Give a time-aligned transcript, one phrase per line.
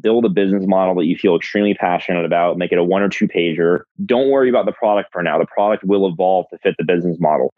[0.00, 3.08] build a business model that you feel extremely passionate about, make it a one or
[3.08, 3.82] two pager.
[4.06, 5.38] Don't worry about the product for now.
[5.38, 7.52] The product will evolve to fit the business model.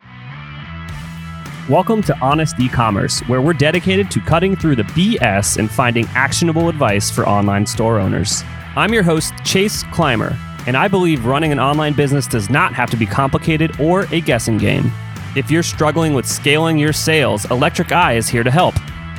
[1.69, 6.69] Welcome to Honest E-commerce, where we're dedicated to cutting through the BS and finding actionable
[6.69, 8.43] advice for online store owners.
[8.75, 10.37] I'm your host, Chase Clymer,
[10.67, 14.21] and I believe running an online business does not have to be complicated or a
[14.21, 14.91] guessing game.
[15.37, 18.75] If you're struggling with scaling your sales, Electric Eye is here to help.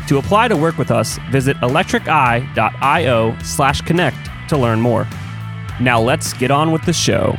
[0.08, 5.08] To apply to work with us, visit electriceye.io slash connect to learn more.
[5.80, 7.38] Now let's get on with the show.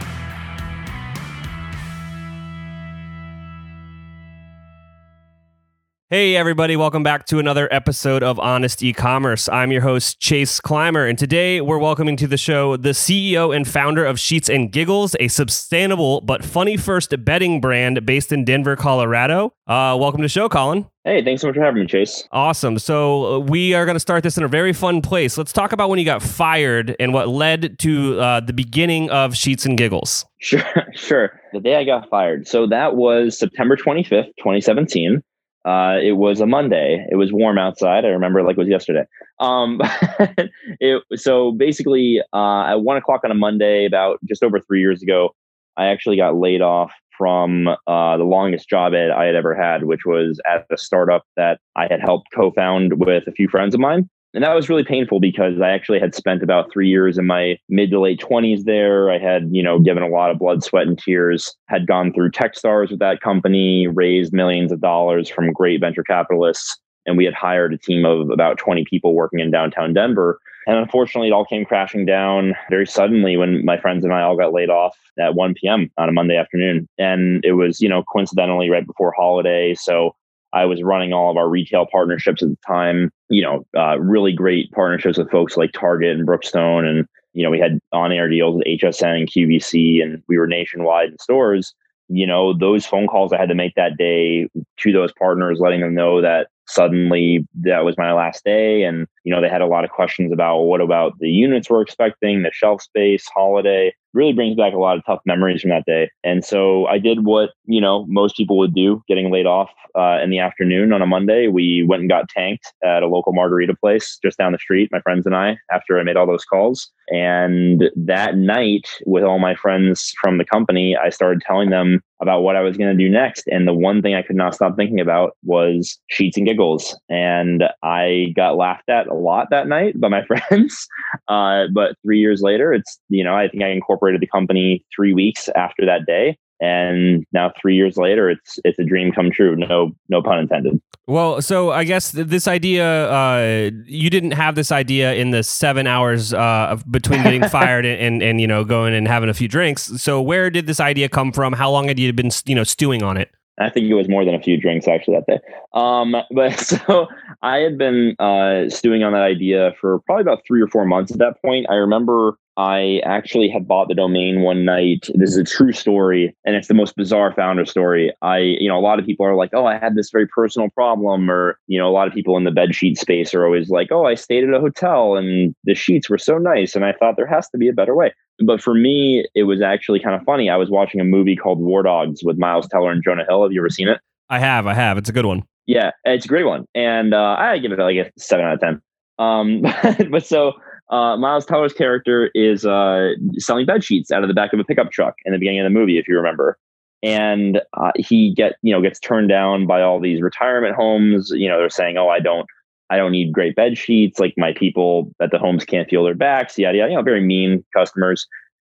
[6.15, 9.49] Hey, everybody, welcome back to another episode of Honest E-Commerce.
[9.49, 13.67] I'm your host, Chase Clymer, and today we're welcoming to the show the CEO and
[13.67, 18.77] founder of Sheets and Giggles, a sustainable but funny first bedding brand based in Denver,
[18.77, 19.55] Colorado.
[19.67, 20.87] Uh, welcome to the show, Colin.
[21.03, 22.29] Hey, thanks so much for having me, Chase.
[22.31, 22.79] Awesome.
[22.79, 25.37] So, uh, we are going to start this in a very fun place.
[25.37, 29.35] Let's talk about when you got fired and what led to uh, the beginning of
[29.35, 30.25] Sheets and Giggles.
[30.45, 31.41] Sure, sure.
[31.55, 32.47] The day I got fired.
[32.47, 35.23] So, that was September 25th, 2017.
[35.65, 37.07] Uh, it was a Monday.
[37.11, 38.05] It was warm outside.
[38.05, 39.05] I remember like it was yesterday.
[39.41, 39.81] Um,
[40.81, 45.03] it, so basically, uh, at one o'clock on a Monday, about just over three years
[45.03, 45.35] ago,
[45.77, 50.05] I actually got laid off from uh, the longest job I had ever had, which
[50.05, 54.09] was at a startup that I had helped co-found with a few friends of mine.
[54.35, 57.57] And that was really painful because I actually had spent about three years in my
[57.69, 59.11] mid to late 20s there.
[59.11, 62.33] I had, you know, given a lot of blood, sweat, and tears, had gone through
[62.33, 66.79] Techstars with that company, raised millions of dollars from great venture capitalists.
[67.07, 70.41] And we had hired a team of about 20 people working in downtown Denver.
[70.67, 74.37] And unfortunately, it all came crashing down very suddenly when my friends and I all
[74.37, 75.91] got laid off at 1 p.m.
[75.99, 76.89] on a Monday afternoon.
[76.99, 79.75] And it was, you know, coincidentally right before holiday.
[79.75, 80.17] So
[80.55, 83.11] I was running all of our retail partnerships at the time.
[83.29, 87.51] You know, uh, really great partnerships with folks like Target and Brookstone, and you know,
[87.51, 91.75] we had on-air deals with HSN and QVC, and we were nationwide in stores.
[92.09, 94.49] You know, those phone calls I had to make that day
[94.79, 99.35] to those partners, letting them know that suddenly that was my last day, and you
[99.35, 102.53] know, they had a lot of questions about what about the units we're expecting, the
[102.53, 106.11] shelf space, holiday really brings back a lot of tough memories from that day.
[106.23, 110.19] And so I did what, you know, most people would do getting laid off uh,
[110.23, 111.49] in the afternoon on a Monday.
[111.49, 115.01] We went and got tanked at a local margarita place just down the street, my
[115.01, 116.91] friends and I, after I made all those calls.
[117.09, 122.43] And that night, with all my friends from the company, I started telling them about
[122.43, 123.45] what I was going to do next.
[123.49, 126.99] And the one thing I could not stop thinking about was sheets and giggles.
[127.11, 130.87] And I got laughed at a lot that night by my friends.
[131.29, 135.13] Uh, but three years later, it's, you know, I think I incorporated the company three
[135.13, 136.39] weeks after that day.
[136.61, 139.57] And now three years later it's it's a dream come true.
[139.57, 140.81] No no pun intended.
[141.07, 145.87] Well so i guess this idea uh, you didn't have this idea in the seven
[145.87, 149.49] hours uh, between getting fired and, and, and you know going and having a few
[149.49, 149.83] drinks.
[150.01, 151.53] So where did this idea come from?
[151.53, 154.25] How long had you been you know stewing on it I think it was more
[154.25, 155.41] than a few drinks actually that day.
[155.75, 157.07] Um, but so
[157.43, 161.13] I had been uh, stewing on that idea for probably about three or four months
[161.13, 161.67] at that point.
[161.71, 165.09] I remember I actually had bought the domain one night.
[165.15, 168.13] This is a true story, and it's the most bizarre founder story.
[168.23, 170.69] I, you know, a lot of people are like, "Oh, I had this very personal
[170.71, 173.71] problem," or you know, a lot of people in the bed sheet space are always
[173.71, 176.93] like, "Oh, I stayed at a hotel and the sheets were so nice," and I
[176.93, 178.13] thought there has to be a better way.
[178.45, 180.51] But for me, it was actually kind of funny.
[180.51, 183.43] I was watching a movie called War Dogs with Miles Teller and Jonah Hill.
[183.43, 184.01] Have you ever seen it?
[184.29, 184.67] I have.
[184.67, 184.99] I have.
[184.99, 185.45] It's a good one.
[185.67, 188.61] Yeah, it's a great one, and uh, I give it like a seven out of
[188.61, 188.83] ten.
[189.19, 189.63] Um,
[190.11, 190.53] but so
[190.91, 194.65] uh, Miles Teller's character is uh, selling bed sheets out of the back of a
[194.65, 196.59] pickup truck in the beginning of the movie, if you remember.
[197.03, 201.31] And uh, he get you know gets turned down by all these retirement homes.
[201.35, 202.47] You know they're saying, "Oh, I don't,
[202.95, 204.21] I don't need great bed sheets.
[204.21, 206.91] Like my people at the homes can't feel their backs." Yada yada.
[206.91, 208.27] You know, very mean customers.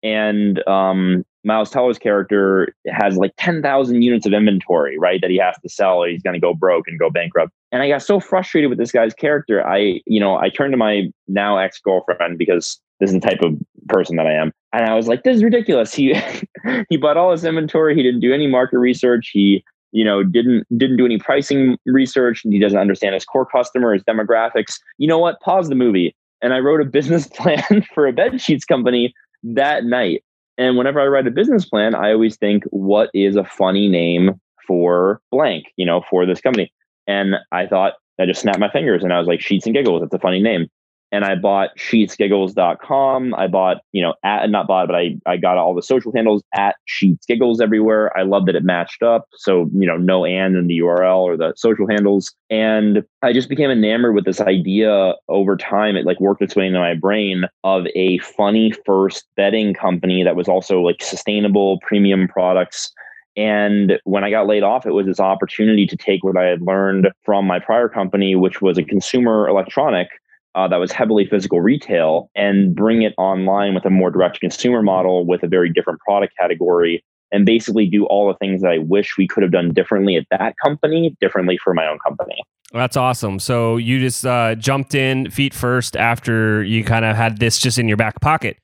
[0.04, 5.20] And um, Miles Teller's character has like 10,000 units of inventory, right?
[5.22, 7.52] That he has to sell or he's going to go broke and go bankrupt.
[7.72, 9.66] And I got so frustrated with this guy's character.
[9.66, 13.42] I, you know, I turned to my now ex girlfriend because this is the type
[13.42, 13.54] of
[13.90, 14.52] person that I am.
[14.74, 15.94] And I was like, this is ridiculous.
[15.94, 16.16] He,
[16.90, 17.96] he bought all his inventory.
[17.96, 19.32] He didn't do any market research.
[19.34, 22.44] He, you know, didn't, didn't do any pricing research.
[22.44, 24.80] And he doesn't understand his core customer, his demographics.
[24.98, 25.40] You know what?
[25.42, 26.16] Pause the movie.
[26.42, 30.24] And I wrote a business plan for a bed sheets company that night
[30.58, 34.40] and whenever I write a business plan, I always think, what is a funny name
[34.68, 36.72] for blank, you know, for this company?
[37.08, 40.02] And I thought, I just snapped my fingers and I was like, Sheets and Giggles,
[40.02, 40.68] that's a funny name.
[41.12, 43.36] And I bought sheetsgiggles.com.
[43.36, 46.44] I bought, you know, at not bought, but I, I got all the social handles
[46.56, 48.16] at sheets giggles everywhere.
[48.18, 49.28] I loved that it matched up.
[49.36, 52.34] So, you know, no and in the URL or the social handles.
[52.50, 55.96] And I just became enamored with this idea over time.
[55.96, 60.36] It like worked its way into my brain of a funny first bedding company that
[60.36, 62.92] was also like sustainable premium products
[63.38, 66.62] and when I got laid off, it was this opportunity to take what I had
[66.62, 70.10] learned from my prior company, which was a consumer electronic
[70.56, 74.82] uh, that was heavily physical retail, and bring it online with a more direct consumer
[74.82, 77.04] model with a very different product category.
[77.34, 80.26] And basically do all the things that I wish we could have done differently at
[80.32, 82.44] that company, differently for my own company.
[82.74, 83.40] That's awesome.
[83.40, 87.78] So you just uh, jumped in feet first after you kind of had this just
[87.78, 88.58] in your back pocket.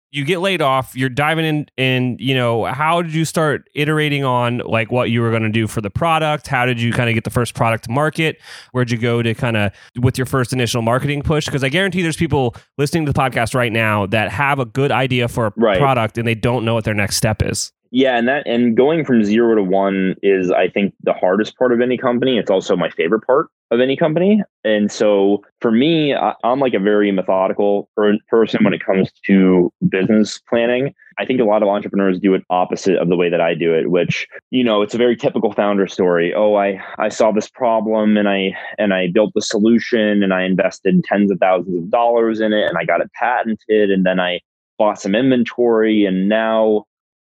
[0.09, 4.23] You get laid off, you're diving in and you know, how did you start iterating
[4.23, 6.47] on like what you were going to do for the product?
[6.47, 8.37] How did you kind of get the first product to market?
[8.71, 11.45] Where'd you go to kind of with your first initial marketing push?
[11.45, 14.91] Because I guarantee there's people listening to the podcast right now that have a good
[14.91, 15.77] idea for a Right.
[15.77, 17.73] product and they don't know what their next step is.
[17.91, 21.71] Yeah, and that and going from zero to one is I think the hardest part
[21.71, 22.37] of any company.
[22.37, 24.41] It's also my favorite part of any company.
[24.63, 29.11] And so for me, I, I'm like a very methodical per- person when it comes
[29.25, 30.93] to business planning.
[31.19, 33.73] I think a lot of entrepreneurs do it opposite of the way that I do
[33.73, 36.33] it, which you know it's a very typical founder story.
[36.33, 40.43] Oh, I I saw this problem and I and I built the solution and I
[40.43, 44.19] invested tens of thousands of dollars in it and I got it patented and then
[44.19, 44.41] I
[44.77, 46.85] bought some inventory and now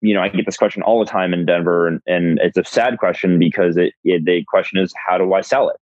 [0.02, 2.64] you know, I get this question all the time in Denver, and, and it's a
[2.64, 5.76] sad question because it, it the question is how do I sell it?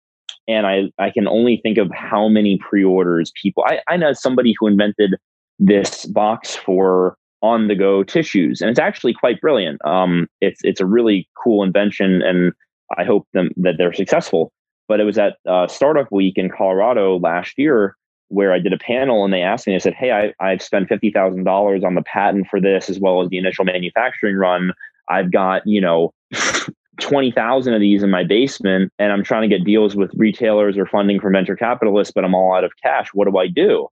[0.47, 3.63] And I I can only think of how many pre-orders people.
[3.65, 5.15] I I know somebody who invented
[5.59, 9.83] this box for on the go tissues, and it's actually quite brilliant.
[9.85, 12.53] Um, it's it's a really cool invention, and
[12.97, 14.51] I hope them that they're successful.
[14.87, 17.95] But it was at uh, Startup Week in Colorado last year
[18.29, 20.89] where I did a panel and they asked me, I said, Hey, I, I've spent
[20.89, 24.73] $50,000 on the patent for this as well as the initial manufacturing run.
[25.09, 26.13] I've got, you know,
[27.01, 30.85] 20,000 of these in my basement and I'm trying to get deals with retailers or
[30.85, 33.09] funding from venture capitalists, but I'm all out of cash.
[33.13, 33.87] What do I do?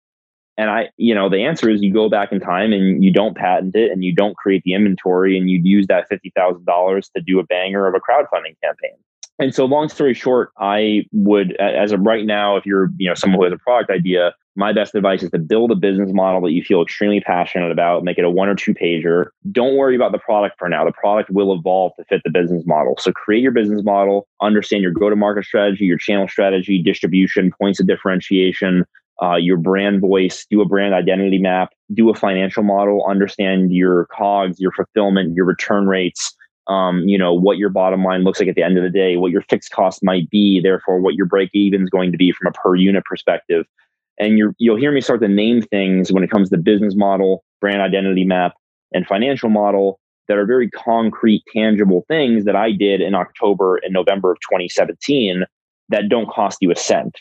[0.58, 3.36] And I, you know, the answer is you go back in time and you don't
[3.36, 7.40] patent it and you don't create the inventory and you'd use that $50,000 to do
[7.40, 8.96] a banger of a crowdfunding campaign.
[9.38, 13.16] And so, long story short, I would, as of right now, if you're, you know,
[13.16, 16.42] someone who has a product idea, my best advice is to build a business model
[16.44, 18.06] that you feel extremely passionate about.
[18.06, 19.26] Make it a one or two pager.
[19.52, 20.86] Don't worry about the product for now.
[20.86, 22.96] The product will evolve to fit the business model.
[22.98, 27.52] So, create your business model, understand your go to market strategy, your channel strategy, distribution,
[27.60, 28.86] points of differentiation,
[29.22, 34.08] uh, your brand voice, do a brand identity map, do a financial model, understand your
[34.12, 36.34] COGS, your fulfillment, your return rates
[36.68, 39.18] um, you know, what your bottom line looks like at the end of the day,
[39.18, 42.32] what your fixed cost might be, therefore what your break even is going to be
[42.32, 43.66] from a per unit perspective.
[44.18, 47.44] And you're, you'll hear me start to name things when it comes to business model,
[47.62, 48.54] brand identity map,
[48.94, 53.94] and financial model that are very concrete, tangible things that I did in October and
[53.94, 55.44] November of 2017
[55.90, 57.20] that don't cost you a cent.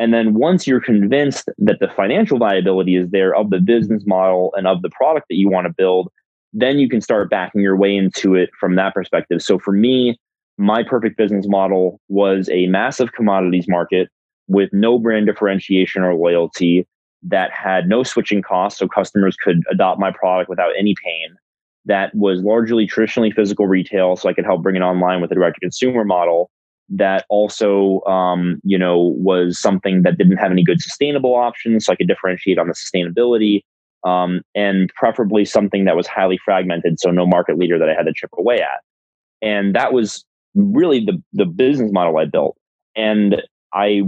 [0.00, 4.52] And then once you're convinced that the financial viability is there of the business model
[4.56, 6.10] and of the product that you want to build,
[6.52, 9.42] then you can start backing your way into it from that perspective.
[9.42, 10.18] So for me,
[10.58, 14.08] my perfect business model was a massive commodities market
[14.46, 16.86] with no brand differentiation or loyalty
[17.22, 21.36] that had no switching costs so customers could adopt my product without any pain
[21.86, 25.34] that was largely traditionally physical retail so i could help bring it online with a
[25.34, 26.50] direct to consumer model
[26.88, 31.92] that also um, you know was something that didn't have any good sustainable options so
[31.92, 33.60] i could differentiate on the sustainability
[34.04, 38.06] um, and preferably something that was highly fragmented, so no market leader that I had
[38.06, 38.80] to chip away at.
[39.42, 42.56] And that was really the the business model I built.
[42.96, 43.42] And
[43.72, 44.02] I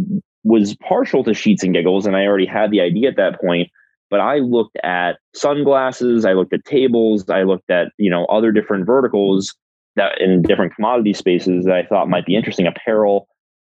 [0.45, 3.71] was partial to sheets and giggles, and I already had the idea at that point.
[4.11, 8.53] But I looked at sunglasses, I looked at tables, I looked at you know other
[8.53, 9.55] different verticals
[9.97, 13.29] that in different commodity spaces that I thought might be interesting, apparel.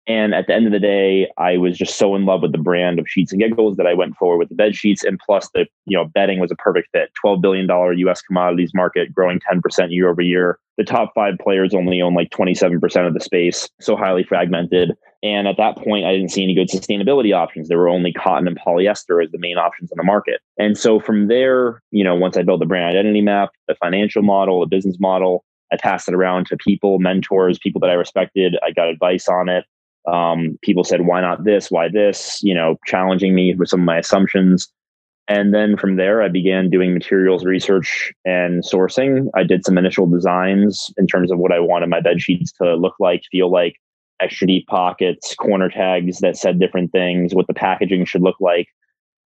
[0.06, 2.58] And at the end of the day, I was just so in love with the
[2.58, 5.04] brand of Sheets and Giggles that I went forward with the bed sheets.
[5.04, 7.10] And plus, the you know bedding was a perfect fit.
[7.20, 8.22] Twelve billion dollar U.S.
[8.22, 10.58] commodities market, growing ten percent year over year.
[10.78, 14.24] The top five players only own like twenty seven percent of the space, so highly
[14.24, 14.92] fragmented.
[15.22, 17.68] And at that point, I didn't see any good sustainability options.
[17.68, 20.40] There were only cotton and polyester as the main options on the market.
[20.58, 24.22] And so from there, you know, once I built the brand identity map, the financial
[24.22, 28.56] model, the business model, I passed it around to people, mentors, people that I respected.
[28.62, 29.64] I got advice on it.
[30.06, 31.70] Um, people said, why not this?
[31.70, 32.40] Why this?
[32.42, 34.68] You know, challenging me with some of my assumptions.
[35.28, 39.28] And then from there, I began doing materials research and sourcing.
[39.34, 42.74] I did some initial designs in terms of what I wanted my bed sheets to
[42.74, 43.74] look like, feel like,
[44.20, 48.68] extra deep pockets, corner tags that said different things, what the packaging should look like.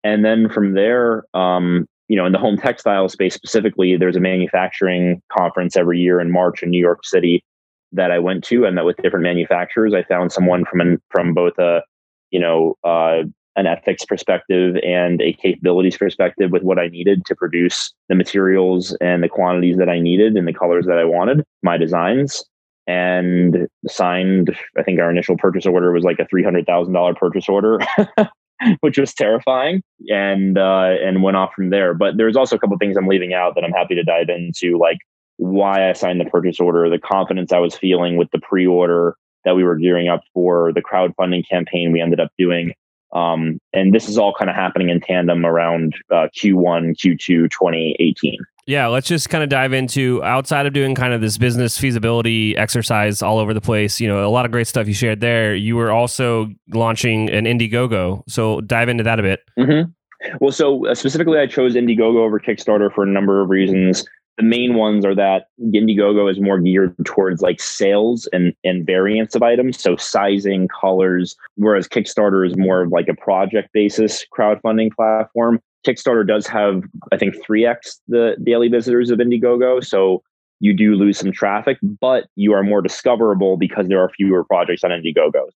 [0.05, 4.21] And then from there, um, you know, in the home textile space specifically, there's a
[4.21, 7.45] manufacturing conference every year in March in New York City
[7.93, 8.65] that I went to.
[8.65, 9.95] and that with different manufacturers.
[9.95, 11.83] I found someone from an, from both a,
[12.31, 13.23] you know, uh,
[13.57, 18.95] an ethics perspective and a capabilities perspective with what I needed to produce the materials
[19.01, 22.45] and the quantities that I needed and the colors that I wanted, my designs
[22.87, 24.57] and signed.
[24.79, 27.81] I think our initial purchase order was like a three hundred thousand dollar purchase order,
[28.81, 31.95] which was terrifying, and uh, and went off from there.
[31.95, 34.79] But there's also a couple things I'm leaving out that I'm happy to dive into,
[34.79, 34.99] like
[35.37, 39.17] why I signed the purchase order, the confidence I was feeling with the pre order
[39.45, 42.73] that we were gearing up for, the crowdfunding campaign we ended up doing.
[43.13, 48.39] Um, and this is all kind of happening in tandem around uh, Q1, Q2 2018.
[48.67, 52.57] Yeah, let's just kind of dive into outside of doing kind of this business feasibility
[52.57, 54.01] exercise all over the place.
[54.01, 55.55] You know, a lot of great stuff you shared there.
[55.55, 58.25] You were also launching an Indiegogo.
[58.29, 59.41] So dive into that a bit.
[59.57, 59.91] Mm-hmm.
[60.41, 64.05] Well, so uh, specifically, I chose Indiegogo over Kickstarter for a number of reasons.
[64.39, 69.35] The main ones are that Indiegogo is more geared towards like sales and, and variants
[69.35, 74.93] of items, so sizing, colors, whereas Kickstarter is more of like a project basis crowdfunding
[74.93, 75.61] platform.
[75.87, 79.83] Kickstarter does have, I think, 3x the daily visitors of Indiegogo.
[79.83, 80.23] So
[80.61, 84.85] you do lose some traffic, but you are more discoverable because there are fewer projects
[84.85, 85.49] on Indiegogo.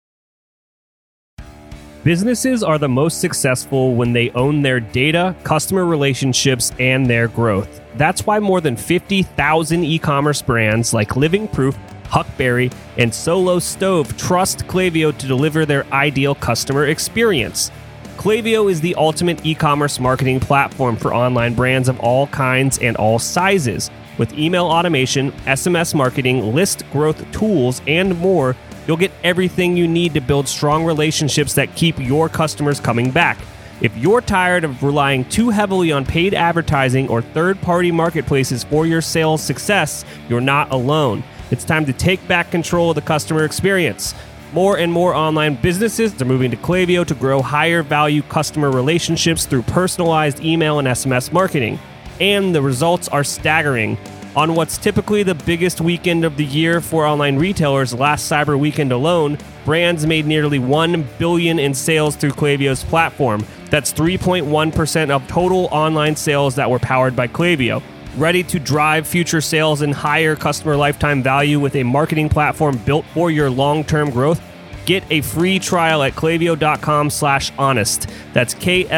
[2.05, 7.81] Businesses are the most successful when they own their data, customer relationships, and their growth.
[7.97, 14.17] That's why more than 50,000 e commerce brands like Living Proof, Huckberry, and Solo Stove
[14.17, 17.73] trust Klaviyo to deliver their ideal customer experience.
[18.17, 22.97] Klaviyo is the ultimate e commerce marketing platform for online brands of all kinds and
[22.97, 23.91] all sizes.
[24.19, 28.55] With email automation, SMS marketing, list growth tools, and more,
[28.89, 33.39] you'll get everything you need to build strong relationships that keep your customers coming back.
[33.81, 38.87] If you're tired of relying too heavily on paid advertising or third party marketplaces for
[38.87, 41.23] your sales success, you're not alone.
[41.53, 44.15] It's time to take back control of the customer experience.
[44.53, 49.45] More and more online businesses are moving to Klaviyo to grow higher value customer relationships
[49.45, 51.79] through personalized email and SMS marketing.
[52.21, 53.99] And the results are staggering.
[54.39, 58.93] On what's typically the biggest weekend of the year for online retailers, last Cyber Weekend
[58.93, 63.45] alone, brands made nearly 1 billion in sales through Klaviyo's platform.
[63.69, 67.83] That's 3.1% of total online sales that were powered by Klaviyo.
[68.17, 73.07] Ready to drive future sales and higher customer lifetime value with a marketing platform built
[73.07, 74.41] for your long-term growth?
[74.89, 78.09] Get a free trial at klaviyo.com slash honest.
[78.33, 78.95] That's K-L-A-V-I-Y-O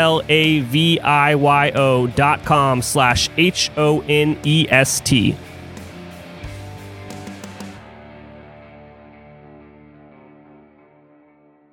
[2.07, 5.37] dot com slash H-O-N-E-S-T.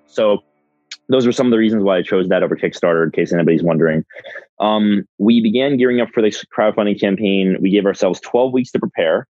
[0.07, 0.43] So
[1.09, 3.62] those were some of the reasons why I chose that over Kickstarter, in case anybody's
[3.62, 4.03] wondering.
[4.59, 7.57] Um, we began gearing up for this crowdfunding campaign.
[7.62, 9.27] We gave ourselves 12 weeks to prepare.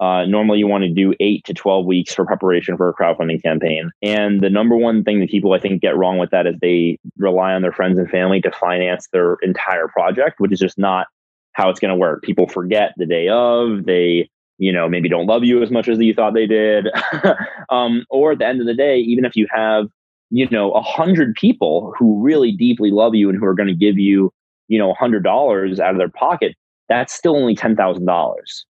[0.00, 3.42] Uh, normally, you want to do eight to 12 weeks for preparation for a crowdfunding
[3.42, 3.90] campaign.
[4.02, 6.98] And the number one thing that people, I think, get wrong with that is they
[7.16, 11.08] rely on their friends and family to finance their entire project, which is just not
[11.52, 12.22] how it's going to work.
[12.22, 14.28] People forget the day of, they
[14.58, 16.88] you know maybe don't love you as much as you thought they did
[17.70, 19.86] um, or at the end of the day even if you have
[20.30, 23.74] you know a hundred people who really deeply love you and who are going to
[23.74, 24.32] give you
[24.66, 26.54] you know a hundred dollars out of their pocket
[26.88, 28.66] that's still only ten thousand dollars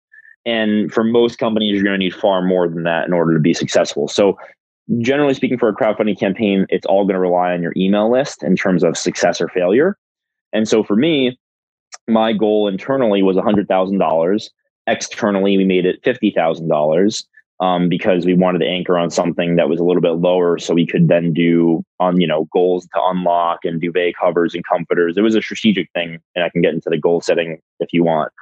[0.49, 3.41] and for most companies you're going to need far more than that in order to
[3.41, 4.09] be successful.
[4.09, 4.39] So
[5.01, 8.43] generally speaking for a crowdfunding campaign it's all going to rely on your email list
[8.43, 9.97] in terms of success or failure.
[10.53, 11.39] And so for me
[12.07, 14.51] my goal internally was hundred thousand dollars.
[14.87, 17.27] Externally we made it fifty thousand dollars
[17.61, 20.73] um, because we wanted to anchor on something that was a little bit lower so
[20.73, 25.19] we could then do on you know goals to unlock and duvet covers and comforters.
[25.19, 28.05] It was a strategic thing and i can get into the goal setting if you
[28.05, 28.33] want.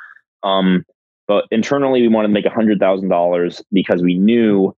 [0.44, 0.84] Um,
[1.28, 4.74] But internally, we wanted to make $100,000 because we knew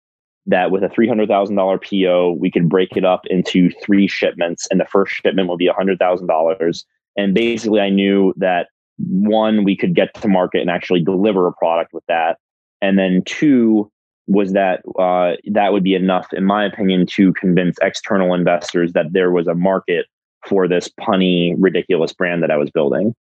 [0.45, 4.85] that with a $300,000 PO, we could break it up into three shipments, and the
[4.85, 6.83] first shipment would be $100,000.
[7.17, 11.53] And basically, I knew that one, we could get to market and actually deliver a
[11.53, 12.37] product with that.
[12.81, 13.91] And then two,
[14.27, 19.13] was that uh, that would be enough, in my opinion, to convince external investors that
[19.13, 20.05] there was a market
[20.45, 23.15] for this punny, ridiculous brand that I was building.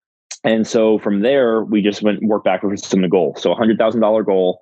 [0.44, 3.34] And so from there, we just went work backwards from the goal.
[3.38, 4.60] So a hundred thousand dollar goal,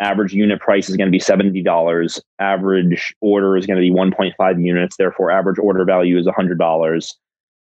[0.00, 2.20] average unit price is going to be seventy dollars.
[2.38, 4.96] Average order is going to be one point five units.
[4.96, 7.14] Therefore, average order value is a hundred dollars.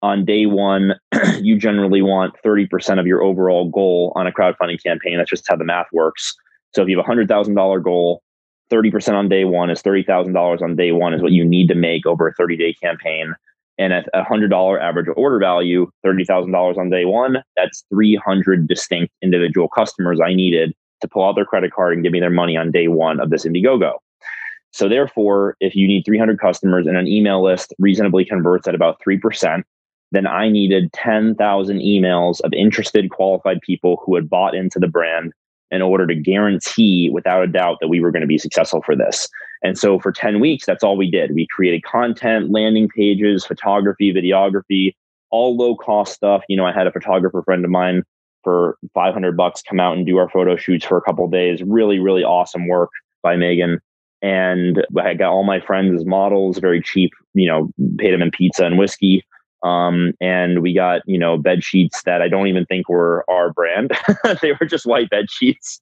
[0.00, 0.94] On day one,
[1.40, 5.18] you generally want thirty percent of your overall goal on a crowdfunding campaign.
[5.18, 6.36] That's just how the math works.
[6.74, 8.22] So if you have a hundred thousand dollar goal,
[8.70, 11.44] thirty percent on day one is thirty thousand dollars on day one is what you
[11.44, 13.34] need to make over a thirty day campaign
[13.78, 17.84] and at a hundred dollar average order value, thirty thousand dollars on day one, that's
[17.90, 22.12] three hundred distinct individual customers I needed to pull out their credit card and give
[22.12, 23.94] me their money on day one of this Indiegogo.
[24.72, 29.00] So therefore, if you need 300 customers and an email list reasonably converts at about
[29.00, 29.62] 3%,
[30.12, 35.32] then I needed 10,000 emails of interested qualified people who had bought into the brand
[35.70, 38.96] in order to guarantee without a doubt that we were going to be successful for
[38.96, 39.28] this.
[39.62, 41.34] And so for 10 weeks, that's all we did.
[41.34, 44.94] We created content, landing pages, photography, videography,
[45.30, 46.42] all low cost stuff.
[46.48, 48.02] You know, I had a photographer friend of mine
[48.44, 51.62] for 500 bucks come out and do our photo shoots for a couple days.
[51.62, 52.90] Really, really awesome work
[53.22, 53.80] by Megan.
[54.22, 58.30] And I got all my friends as models, very cheap, you know, paid them in
[58.30, 59.24] pizza and whiskey.
[59.62, 63.52] Um, and we got, you know, bed sheets that I don't even think were our
[63.52, 63.90] brand.
[64.42, 65.80] they were just white bed sheets.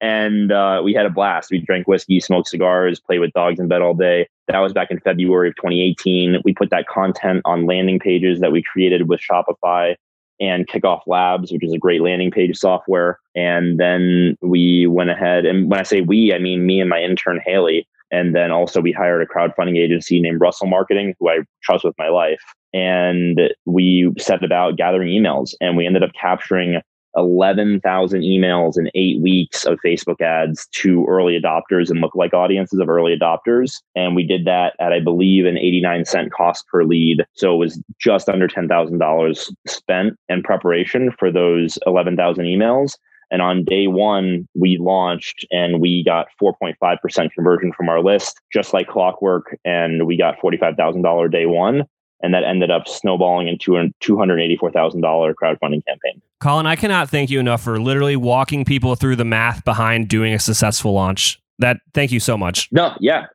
[0.00, 1.50] And uh, we had a blast.
[1.50, 4.26] We drank whiskey, smoked cigars, played with dogs in bed all day.
[4.48, 6.40] That was back in February of 2018.
[6.44, 9.96] We put that content on landing pages that we created with Shopify
[10.40, 13.18] and Kickoff Labs, which is a great landing page software.
[13.34, 17.00] And then we went ahead, and when I say we, I mean me and my
[17.00, 17.86] intern Haley.
[18.10, 21.94] And then also we hired a crowdfunding agency named Russell Marketing, who I trust with
[21.98, 22.40] my life
[22.72, 26.80] and we set about gathering emails and we ended up capturing
[27.16, 32.88] 11,000 emails in eight weeks of Facebook ads to early adopters and lookalike audiences of
[32.88, 33.74] early adopters.
[33.96, 37.24] And we did that at, I believe, an 89 cent cost per lead.
[37.34, 42.92] So it was just under $10,000 spent in preparation for those 11,000 emails.
[43.30, 48.72] And on day one, we launched and we got 4.5% conversion from our list, just
[48.74, 49.56] like clockwork.
[49.64, 51.84] And we got $45,000 day one
[52.22, 56.20] and that ended up snowballing into a $284,000 crowdfunding campaign.
[56.40, 60.32] Colin, I cannot thank you enough for literally walking people through the math behind doing
[60.32, 61.40] a successful launch.
[61.58, 62.68] That thank you so much.
[62.72, 63.26] No, yeah,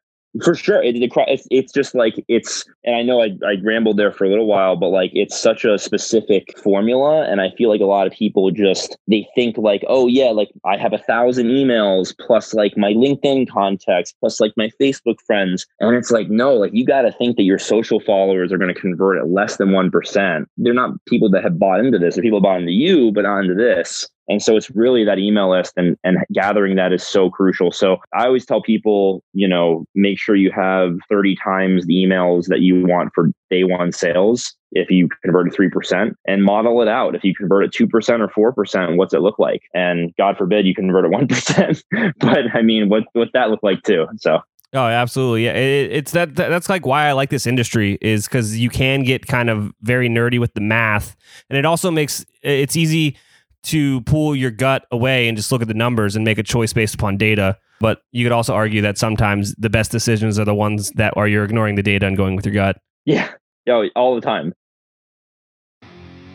[0.43, 0.81] for sure.
[0.83, 4.29] It, it's, it's just like it's, and I know I, I rambled there for a
[4.29, 7.25] little while, but like it's such a specific formula.
[7.29, 10.49] And I feel like a lot of people just, they think like, oh, yeah, like
[10.65, 15.65] I have a thousand emails plus like my LinkedIn contacts plus like my Facebook friends.
[15.79, 18.73] And it's like, no, like you got to think that your social followers are going
[18.73, 20.45] to convert at less than 1%.
[20.57, 23.39] They're not people that have bought into this, they're people bought into you, but not
[23.39, 24.09] into this.
[24.27, 27.71] And so it's really that email list and, and gathering that is so crucial.
[27.71, 32.47] So I always tell people, you know, make sure you have 30 times the emails
[32.47, 34.55] that you want for day one sales.
[34.71, 37.15] If you convert at 3% and model it out.
[37.15, 39.61] If you convert at 2% or 4%, what's it look like?
[39.73, 42.13] And God forbid you convert at 1%.
[42.19, 44.07] but I mean, what, what's that look like too?
[44.17, 44.41] So
[44.75, 45.45] Oh, absolutely.
[45.45, 46.49] Yeah, it, it's that, that.
[46.49, 50.09] That's like why I like this industry is because you can get kind of very
[50.09, 51.15] nerdy with the math,
[51.49, 53.15] and it also makes it's easy
[53.65, 56.73] to pull your gut away and just look at the numbers and make a choice
[56.73, 57.57] based upon data.
[57.79, 61.27] But you could also argue that sometimes the best decisions are the ones that are
[61.27, 62.77] you're ignoring the data and going with your gut.
[63.05, 63.29] Yeah.
[63.67, 64.53] Yeah, all the time.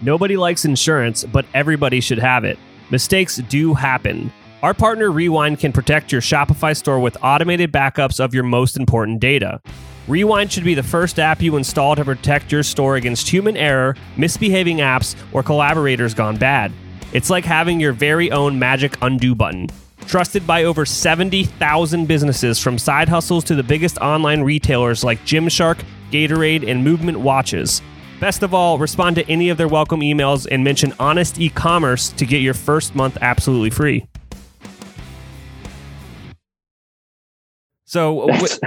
[0.02, 2.58] Nobody likes insurance, but everybody should have it.
[2.90, 4.32] Mistakes do happen.
[4.64, 9.20] Our partner Rewind can protect your Shopify store with automated backups of your most important
[9.20, 9.60] data.
[10.08, 13.94] Rewind should be the first app you install to protect your store against human error,
[14.16, 16.72] misbehaving apps, or collaborators gone bad.
[17.12, 19.68] It's like having your very own magic undo button.
[20.06, 25.82] Trusted by over 70,000 businesses from side hustles to the biggest online retailers like Gymshark,
[26.12, 27.82] Gatorade, and Movement Watches.
[28.20, 32.24] Best of all, respond to any of their welcome emails and mention Honest e-commerce to
[32.24, 34.06] get your first month absolutely free.
[37.90, 38.61] So with,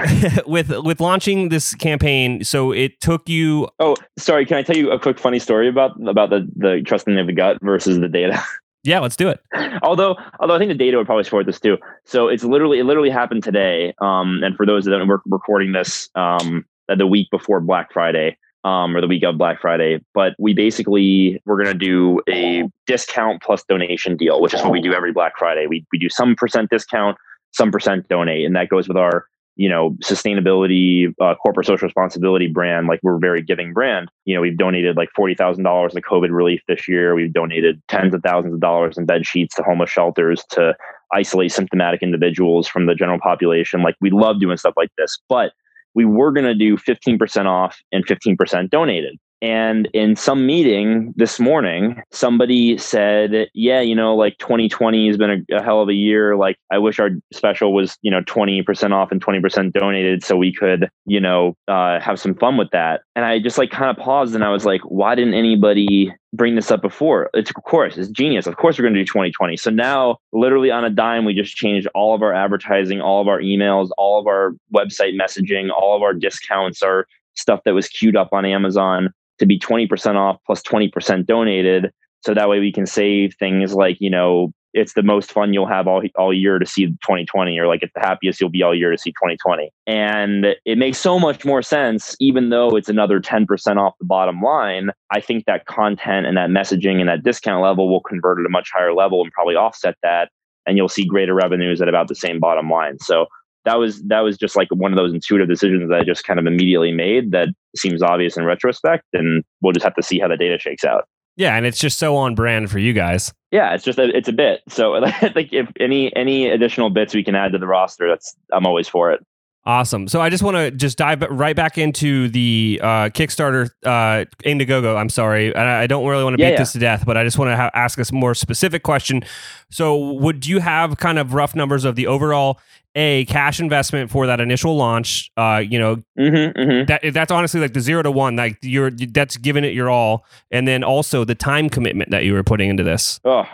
[0.48, 3.70] with, with launching this campaign, so it took you.
[3.80, 4.46] Oh, sorry.
[4.46, 7.32] Can I tell you a quick funny story about about the the trusting of the
[7.32, 8.44] gut versus the data?
[8.86, 9.40] Yeah, let's do it.
[9.82, 11.78] although, although I think the data would probably support this too.
[12.04, 13.94] So it's literally it literally happened today.
[14.02, 18.94] Um, and for those that are recording this, um, the week before Black Friday, um,
[18.94, 20.02] or the week of Black Friday.
[20.14, 24.74] But we basically we're going to do a discount plus donation deal, which is what
[24.74, 25.66] we do every Black Friday.
[25.66, 27.18] We we do some percent discount,
[27.54, 32.48] some percent donate, and that goes with our you know sustainability uh, corporate social responsibility
[32.48, 32.88] brand.
[32.88, 34.10] Like we're a very giving brand.
[34.26, 37.16] You know we've donated like $40000 to covid relief this year.
[37.16, 40.76] We've donated tens of thousands of dollars in bed sheets to homeless shelters to
[41.14, 43.84] isolate symptomatic individuals from the general population.
[43.84, 45.20] Like we love doing stuff like this.
[45.30, 45.54] But
[45.96, 49.18] we were going to do 15% off and 15% donated.
[49.44, 55.46] And in some meeting this morning, somebody said, Yeah, you know, like 2020 has been
[55.52, 56.38] a, a, hell of a year.
[56.38, 60.54] Like, I wish our special was, you know, 20% off and 20% donated so we
[60.54, 63.02] could, you know, uh, have some fun with that.
[63.18, 66.56] And I just like kind of paused and I was like, Why didn't anybody bring
[66.56, 67.30] this up before?
[67.34, 68.48] It's of course, it's genius.
[68.48, 69.58] Of course, we're going to do 2020.
[69.58, 73.28] So now, literally on a dime, we just changed all of our advertising, all of
[73.28, 77.90] our emails, all of our website messaging, all of our discounts, our stuff that was
[77.90, 81.92] queued up on Amazon to be 20% off plus 20% donated.
[82.22, 85.68] So that way we can save things like, you know, it's the most fun you'll
[85.68, 88.76] have all, all year to see 2020 or like it's the happiest you'll be all
[88.76, 93.20] year to see 2020 and it makes so much more sense even though it's another
[93.20, 97.62] 10% off the bottom line i think that content and that messaging and that discount
[97.62, 100.30] level will convert at a much higher level and probably offset that
[100.66, 103.28] and you'll see greater revenues at about the same bottom line so
[103.66, 106.40] that was that was just like one of those intuitive decisions that I just kind
[106.40, 110.28] of immediately made that seems obvious in retrospect, and we'll just have to see how
[110.28, 111.08] the data shakes out.
[111.36, 113.34] Yeah, and it's just so on brand for you guys.
[113.52, 114.62] Yeah, it's just a, it's a bit.
[114.70, 114.92] So
[115.36, 118.88] like if any any additional bits we can add to the roster, that's I'm always
[118.88, 119.26] for it.
[119.66, 120.10] Awesome.
[120.10, 124.98] So I just want to just dive right back into the uh, Kickstarter uh, Indiegogo.
[124.98, 126.60] I'm sorry, I, I don't really want to yeah, beat yeah.
[126.60, 129.24] this to death, but I just want to ha- ask a more specific question.
[129.72, 132.60] So, would you have kind of rough numbers of the overall
[132.96, 135.32] a cash investment for that initial launch?
[135.38, 136.86] Uh, you know, mm-hmm, mm-hmm.
[136.86, 138.36] that that's honestly like the zero to one.
[138.36, 142.34] Like you're that's giving it your all, and then also the time commitment that you
[142.34, 143.20] were putting into this.
[143.26, 143.46] Oh,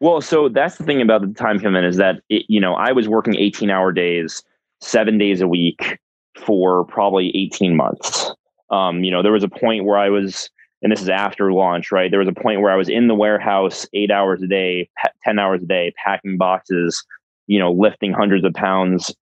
[0.00, 2.92] well, so that's the thing about the time commitment is that it, you know I
[2.92, 4.42] was working 18 hour days
[4.80, 5.98] seven days a week
[6.36, 8.30] for probably 18 months.
[8.70, 10.50] Um, you know, there was a point where I was,
[10.82, 12.10] and this is after launch, right?
[12.10, 14.88] There was a point where I was in the warehouse eight hours a day,
[15.24, 17.04] 10 hours a day, packing boxes,
[17.46, 19.14] you know, lifting hundreds of pounds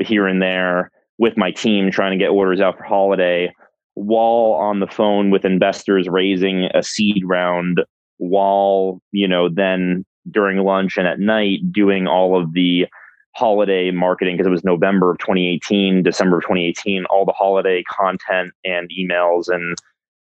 [0.00, 3.52] here and there with my team trying to get orders out for holiday
[3.94, 7.80] while on the phone with investors raising a seed round
[8.18, 12.86] while, you know, then during lunch and at night doing all of the
[13.34, 18.52] holiday marketing because it was November of 2018, December of 2018, all the holiday content
[18.64, 19.76] and emails and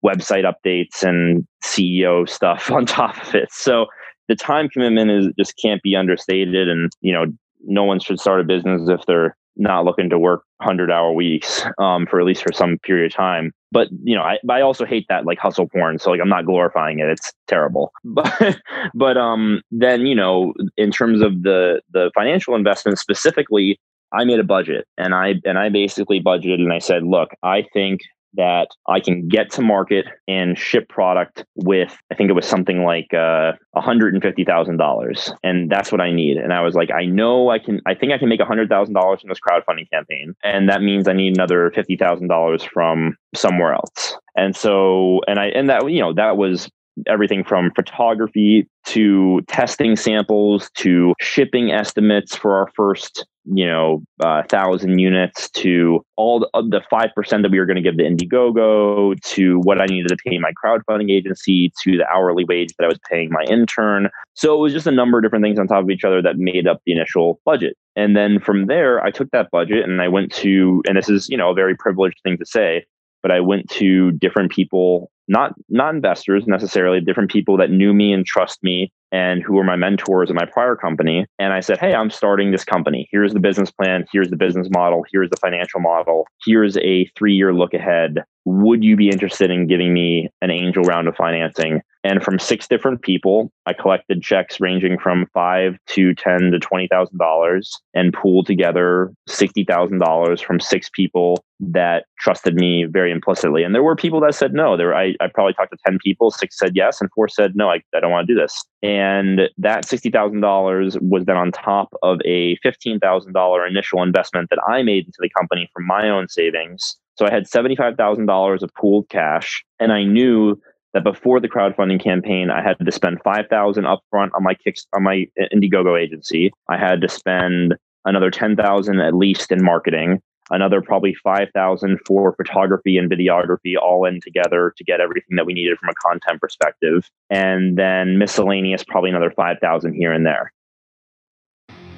[0.05, 3.51] website updates and CEO stuff on top of it.
[3.51, 3.87] So
[4.27, 7.25] the time commitment is just can't be understated and you know
[7.65, 11.65] no one should start a business if they're not looking to work 100 hour weeks
[11.79, 13.51] um, for at least for some period of time.
[13.71, 16.45] But you know I, I also hate that like hustle porn so like i'm not
[16.45, 17.91] glorifying it it's terrible.
[18.03, 18.59] But
[18.93, 23.77] but um then you know in terms of the the financial investment specifically
[24.13, 27.65] i made a budget and i and i basically budgeted and i said look i
[27.73, 27.99] think
[28.33, 32.83] that I can get to market and ship product with, I think it was something
[32.83, 35.37] like uh, $150,000.
[35.43, 36.37] And that's what I need.
[36.37, 39.29] And I was like, I know I can, I think I can make $100,000 from
[39.29, 40.33] this crowdfunding campaign.
[40.43, 44.17] And that means I need another $50,000 from somewhere else.
[44.35, 46.69] And so, and I, and that, you know, that was
[47.05, 54.43] everything from photography to testing samples to shipping estimates for our first you know uh,
[54.43, 59.19] thousand units to all the, the 5% that we were going to give to indiegogo
[59.21, 62.87] to what i needed to pay my crowdfunding agency to the hourly wage that i
[62.87, 64.09] was paying my intern.
[64.33, 66.37] So it was just a number of different things on top of each other that
[66.37, 67.75] made up the initial budget.
[67.95, 71.29] And then from there i took that budget and i went to and this is
[71.29, 72.85] you know a very privileged thing to say
[73.23, 78.13] but I went to different people, not not investors necessarily, different people that knew me
[78.13, 81.25] and trust me and who were my mentors at my prior company.
[81.39, 83.07] And I said, Hey, I'm starting this company.
[83.11, 84.05] Here's the business plan.
[84.11, 85.05] Here's the business model.
[85.11, 86.27] Here's the financial model.
[86.45, 88.23] Here's a three year look ahead.
[88.45, 91.81] Would you be interested in giving me an angel round of financing?
[92.07, 96.87] And from six different people, I collected checks ranging from five to ten to twenty
[96.87, 103.11] thousand dollars, and pooled together sixty thousand dollars from six people that trusted me very
[103.11, 103.63] implicitly.
[103.63, 104.77] And there were people that said no.
[104.77, 106.31] There, I, I probably talked to ten people.
[106.31, 107.69] Six said yes, and four said no.
[107.69, 108.63] I, I don't want to do this.
[108.81, 114.01] And that sixty thousand dollars was then on top of a fifteen thousand dollar initial
[114.01, 116.95] investment that I made into the company from my own savings.
[117.15, 120.57] So I had seventy five thousand dollars of pooled cash, and I knew
[120.97, 124.87] that before the crowdfunding campaign, I had to spend five thousand upfront on my kicks
[124.95, 126.51] on my Indiegogo agency.
[126.69, 130.21] I had to spend another ten thousand at least in marketing.
[130.49, 135.53] another probably 5000 for photography and videography all in together to get everything that we
[135.53, 140.53] needed from a content perspective and then miscellaneous probably another 5000 here and there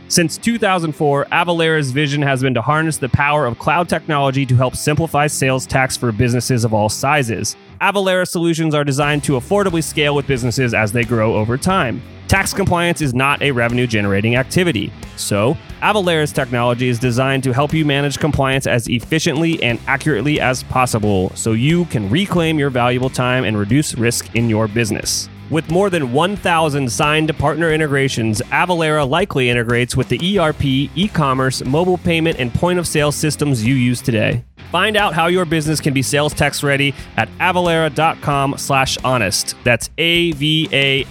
[0.09, 4.75] since 2004, Avalara's vision has been to harness the power of cloud technology to help
[4.75, 7.55] simplify sales tax for businesses of all sizes.
[7.81, 12.01] Avalara solutions are designed to affordably scale with businesses as they grow over time.
[12.27, 14.91] Tax compliance is not a revenue generating activity.
[15.15, 20.61] So, Avalara's technology is designed to help you manage compliance as efficiently and accurately as
[20.63, 25.29] possible so you can reclaim your valuable time and reduce risk in your business.
[25.49, 31.63] With more than 1,000 signed partner integrations, Avalara likely integrates with the ERP, e commerce,
[31.65, 34.43] mobile payment, and point of sale systems you use today.
[34.71, 39.55] Find out how your business can be sales tax ready at avalara.com slash honest.
[39.63, 41.07] That's A-V-A-L-A-R-A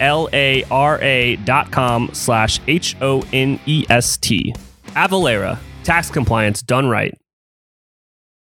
[1.37, 4.55] dot com slash H-O-N-E-S-T.
[4.87, 7.19] Avalara, tax compliance done right.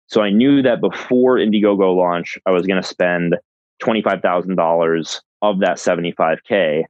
[0.07, 3.35] So I knew that before Indiegogo launch, I was going to spend
[3.81, 6.83] $25,000 of that 75K.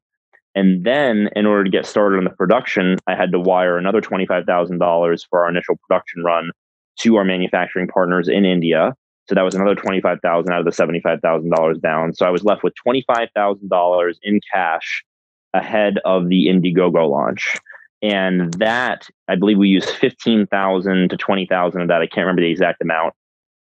[0.56, 4.02] And then, in order to get started on the production, I had to wire another
[4.02, 6.52] $25,000 for our initial production run
[7.00, 8.96] to our manufacturing partners in India.
[9.28, 12.14] So that was another 25,000 out of the $75,000 down.
[12.14, 15.04] So I was left with $25,000 in cash
[15.54, 17.58] ahead of the Indiegogo launch.
[18.02, 22.02] And that, I believe we used 15,000 to 20,000 of that.
[22.02, 23.14] I can't remember the exact amount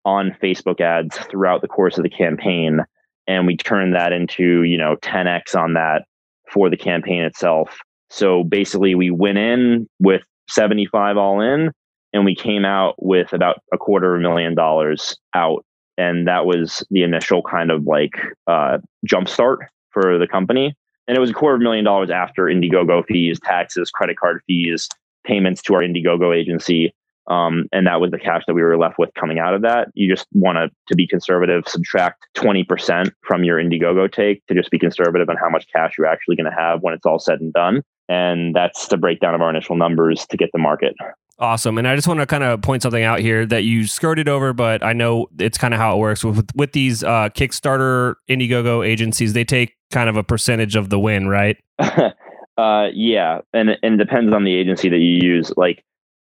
[0.06, 2.86] on Facebook ads throughout the course of the campaign
[3.30, 6.06] and we turned that into you know 10x on that
[6.52, 11.72] for the campaign itself so basically we went in with 75 all in
[12.14, 15.66] and we came out with about a quarter of a million dollars out
[15.98, 18.14] and that was the initial kind of like
[18.48, 19.60] uh, jump start
[19.92, 20.76] for the company
[21.08, 24.42] and it was a quarter of a million dollars after indiegogo fees taxes credit card
[24.48, 24.88] fees
[25.26, 26.94] payments to our indiegogo agency
[27.30, 29.90] um, and that was the cash that we were left with coming out of that.
[29.94, 34.72] You just want to to be conservative, subtract 20% from your Indiegogo take to just
[34.72, 37.40] be conservative on how much cash you're actually going to have when it's all said
[37.40, 37.84] and done.
[38.10, 40.96] And that's the breakdown of our initial numbers to get the market.
[41.40, 41.78] Awesome.
[41.78, 44.52] And I just want to kind of point something out here that you skirted over,
[44.52, 48.86] but I know it's kind of how it works with with these uh, Kickstarter Indiegogo
[48.86, 49.32] agencies.
[49.32, 51.56] They take kind of a percentage of the win, right?
[51.80, 55.54] uh, yeah, and and depends on the agency that you use.
[55.56, 55.82] Like,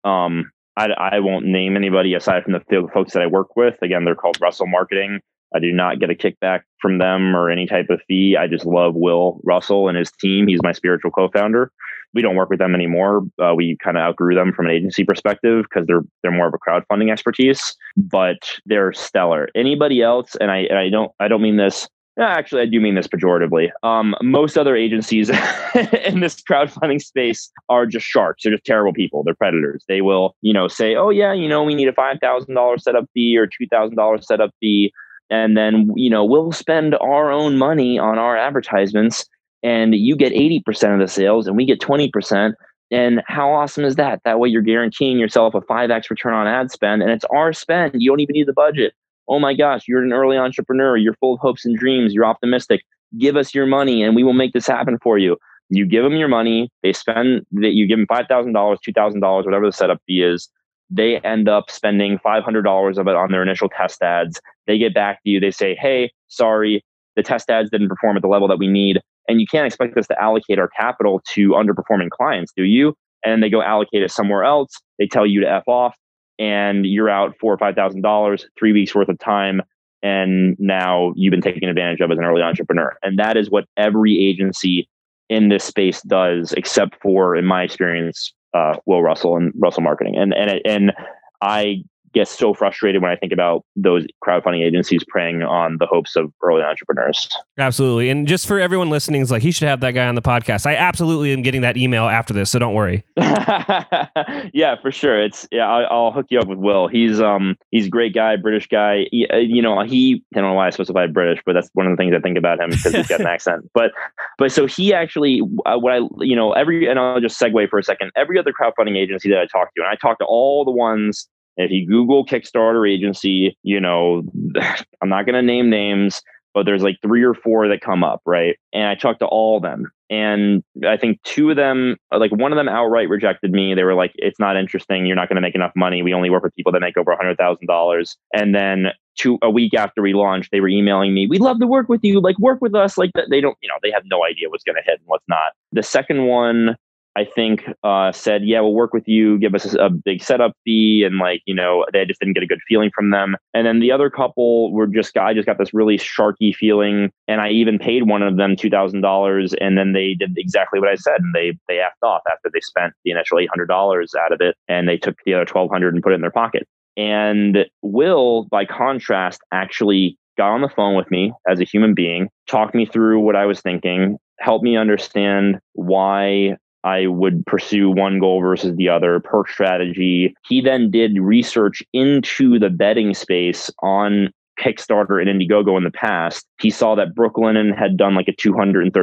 [0.04, 3.76] um, I, I won't name anybody aside from the folks that I work with.
[3.84, 5.20] Again, they're called Russell Marketing.
[5.56, 8.36] I do not get a kickback from them or any type of fee.
[8.38, 10.48] I just love Will Russell and his team.
[10.48, 11.72] He's my spiritual co-founder.
[12.16, 13.24] We don't work with them anymore.
[13.42, 16.54] Uh, we kind of outgrew them from an agency perspective because they're they're more of
[16.54, 19.50] a crowdfunding expertise, but they're stellar.
[19.54, 22.96] Anybody else, and I and I don't I don't mean this Actually, I do mean
[22.96, 23.72] this pejoratively.
[23.84, 25.30] Um, most other agencies
[26.06, 28.44] in this crowdfunding space are just sharks.
[28.44, 29.24] They're just terrible people.
[29.24, 29.84] They're predators.
[29.90, 32.84] They will, you know, say, "Oh yeah, you know, we need a five thousand dollars
[32.84, 34.94] setup fee or two thousand dollars setup fee,"
[35.30, 39.26] and then you know we'll spend our own money on our advertisements,
[39.66, 42.56] and you get eighty percent of the sales, and we get twenty percent.
[42.92, 44.22] And how awesome is that?
[44.26, 47.52] That way, you're guaranteeing yourself a five x return on ad spend, and it's our
[47.52, 47.94] spend.
[47.96, 48.94] You don't even need the budget
[49.28, 52.82] oh my gosh, you're an early entrepreneur, you're full of hopes and dreams, you're optimistic.
[53.18, 55.38] Give us your money and we will make this happen for you.
[55.70, 59.72] You give them your money, they spend that you give them $5,000, $2,000, whatever the
[59.72, 60.50] setup fee is.
[60.92, 64.40] They end up spending $500 of it on their initial test ads.
[64.68, 66.84] They get back to you, they say, hey, sorry,
[67.16, 69.02] the test ads didn't perform at the level that we need.
[69.28, 72.96] And you can't expect us to allocate our capital to underperforming clients, do you?
[73.24, 74.70] And they go allocate it somewhere else.
[75.00, 75.96] They tell you to F off
[76.38, 79.62] and you're out four or five thousand dollars, three weeks worth of time,
[80.04, 82.96] and now you've been taken advantage of as an early entrepreneur.
[83.02, 84.88] And that is what every agency
[85.30, 90.16] in this space does, except for, in my experience, uh, Will Russell and Russell Marketing.
[90.16, 90.94] And and and
[91.42, 91.84] I
[92.16, 96.32] get so frustrated when I think about those crowdfunding agencies preying on the hopes of
[96.42, 97.28] early entrepreneurs.
[97.58, 98.10] Absolutely.
[98.10, 100.66] And just for everyone listening, it's like he should have that guy on the podcast.
[100.66, 103.04] I absolutely am getting that email after this, so don't worry.
[103.18, 105.22] yeah, for sure.
[105.22, 106.88] It's yeah, I'll, I'll, hook you up with Will.
[106.88, 109.08] He's um he's a great guy, British guy.
[109.12, 111.86] He, uh, you know, he I don't know why I specified British, but that's one
[111.86, 113.70] of the things I think about him because he's got an accent.
[113.74, 113.92] But
[114.38, 117.78] but so he actually uh, what I you know every and I'll just segue for
[117.78, 118.12] a second.
[118.16, 121.28] Every other crowdfunding agency that I talk to, and I talk to all the ones
[121.58, 124.24] if you Google Kickstarter agency, you know,
[125.02, 126.22] I'm not going to name names,
[126.54, 128.58] but there's like three or four that come up, right?
[128.74, 129.92] And I talked to all of them.
[130.10, 133.74] And I think two of them, like one of them outright rejected me.
[133.74, 135.06] They were like, it's not interesting.
[135.06, 136.02] You're not going to make enough money.
[136.02, 138.16] We only work with people that make over $100,000.
[138.34, 138.88] And then
[139.18, 142.04] two, a week after we launched, they were emailing me, we'd love to work with
[142.04, 142.22] you.
[142.22, 142.98] Like, work with us.
[142.98, 145.26] Like, they don't, you know, they have no idea what's going to hit and what's
[145.28, 145.54] not.
[145.72, 146.78] The second one,
[147.16, 149.38] I think, uh, said, "Yeah, we'll work with you.
[149.40, 152.48] Give us a, big setup fee," and like you know, they just didn't get a
[152.48, 153.38] good feeling from them.
[153.54, 157.42] And then the other couple were just, I just got this really sharky feeling, and
[157.42, 160.90] I even paid one of them two thousand dollars, and then they did exactly what
[160.90, 164.14] I said, and they they effed off after they spent the initial eight hundred dollars
[164.16, 166.32] out of it, and they took the other twelve hundred and put it in their
[166.32, 166.68] pocket.
[166.98, 172.30] And Will, by contrast, actually got on the phone with me as a human being,
[172.48, 178.20] talked me through what I was thinking, helped me understand why I would pursue one
[178.20, 180.36] goal versus the other, per strategy.
[180.48, 186.48] He then did research into the bedding space on Kickstarter and Indiegogo in the past,
[186.60, 188.94] he saw that Brooklinen had done like a $236,000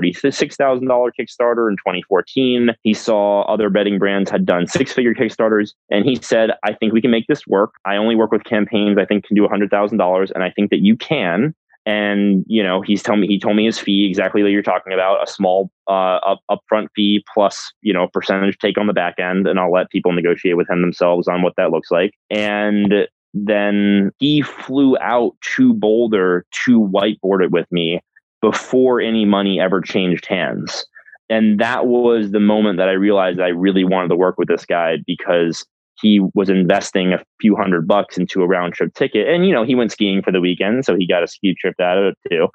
[0.88, 2.70] Kickstarter in 2014.
[2.82, 5.72] He saw other bedding brands had done six figure Kickstarters.
[5.90, 7.72] And he said, I think we can make this work.
[7.84, 10.30] I only work with campaigns I think can do $100,000.
[10.32, 11.54] And I think that you can.
[11.84, 14.92] And, you know, he's telling me, he told me his fee exactly what you're talking
[14.92, 19.18] about a small uh, up, upfront fee plus, you know, percentage take on the back
[19.18, 19.48] end.
[19.48, 22.12] And I'll let people negotiate with him themselves on what that looks like.
[22.30, 28.00] And then he flew out to Boulder to whiteboard it with me
[28.40, 30.84] before any money ever changed hands.
[31.30, 34.66] And that was the moment that I realized I really wanted to work with this
[34.66, 35.64] guy because
[36.02, 39.28] he was investing a few hundred bucks into a round trip ticket.
[39.28, 41.74] And, you know, he went skiing for the weekend, so he got a ski trip
[41.80, 42.48] out of it too.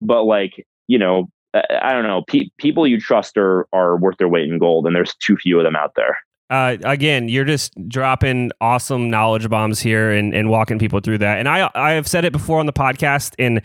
[0.00, 0.52] But, like,
[0.88, 4.58] you know, I don't know, pe- people you trust are, are worth their weight in
[4.58, 6.16] gold, and there's too few of them out there
[6.50, 11.38] uh, again, you're just dropping awesome knowledge bombs here and, and walking people through that.
[11.38, 13.62] And I I have said it before on the podcast, and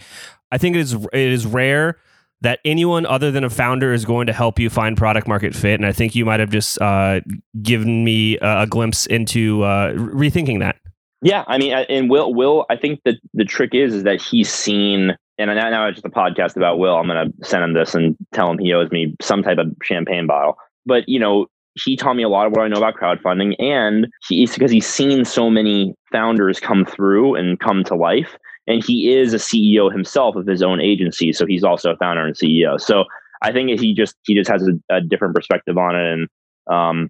[0.51, 1.97] I think it is it is rare
[2.41, 5.73] that anyone other than a founder is going to help you find product market fit.
[5.73, 7.19] And I think you might have just uh,
[7.61, 10.77] given me a, glimpse into uh, rethinking that.
[11.21, 14.49] Yeah, I mean, and Will, Will, I think that the trick is is that he's
[14.49, 16.95] seen, and now it's just a podcast about Will.
[16.95, 19.67] I'm going to send him this and tell him he owes me some type of
[19.83, 20.55] champagne bottle.
[20.85, 21.47] But you know,
[21.83, 24.87] he taught me a lot of what I know about crowdfunding, and he's because he's
[24.87, 28.37] seen so many founders come through and come to life,
[28.69, 32.25] and he is a CEO himself of his own agency, so he's also a founder
[32.25, 32.79] and CEO.
[32.79, 33.03] So
[33.41, 36.27] I think he just he just has a, a different perspective on it, and
[36.71, 37.09] um,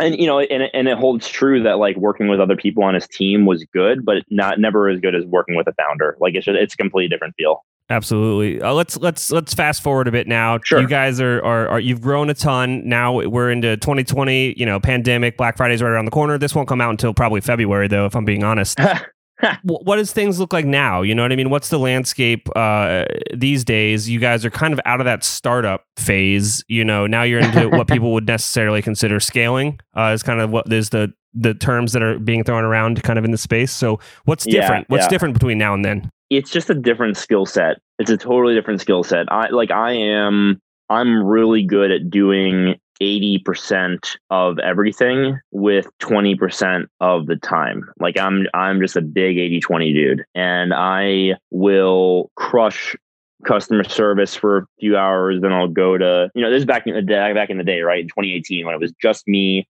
[0.00, 2.94] and you know, and and it holds true that like working with other people on
[2.94, 6.16] his team was good, but not never as good as working with a founder.
[6.20, 7.64] Like it's just, it's a completely different feel.
[7.90, 8.62] Absolutely.
[8.62, 10.58] Uh, let's let's let's fast forward a bit now.
[10.64, 10.80] Sure.
[10.80, 12.88] You guys are, are, are you've grown a ton.
[12.88, 14.54] Now we're into 2020.
[14.56, 15.36] You know, pandemic.
[15.36, 16.38] Black Friday's right around the corner.
[16.38, 18.06] This won't come out until probably February, though.
[18.06, 18.78] If I'm being honest.
[19.62, 21.02] what does things look like now?
[21.02, 21.50] You know what I mean?
[21.50, 23.04] What's the landscape uh,
[23.34, 24.08] these days?
[24.08, 26.64] You guys are kind of out of that startup phase.
[26.68, 29.80] You know, now you're into what people would necessarily consider scaling.
[29.96, 33.18] Uh, is kind of what is the the terms that are being thrown around kind
[33.18, 33.72] of in the space.
[33.72, 34.86] So what's different?
[34.88, 35.08] Yeah, what's yeah.
[35.08, 36.10] different between now and then?
[36.30, 37.80] it's just a different skill set.
[37.98, 39.30] It's a totally different skill set.
[39.30, 47.26] I like I am I'm really good at doing 80% of everything with 20% of
[47.26, 47.84] the time.
[47.98, 52.96] Like I'm I'm just a big 80/20 dude and I will crush
[53.44, 56.86] customer service for a few hours then I'll go to you know this is back
[56.86, 59.68] in the day back in the day right in 2018 when it was just me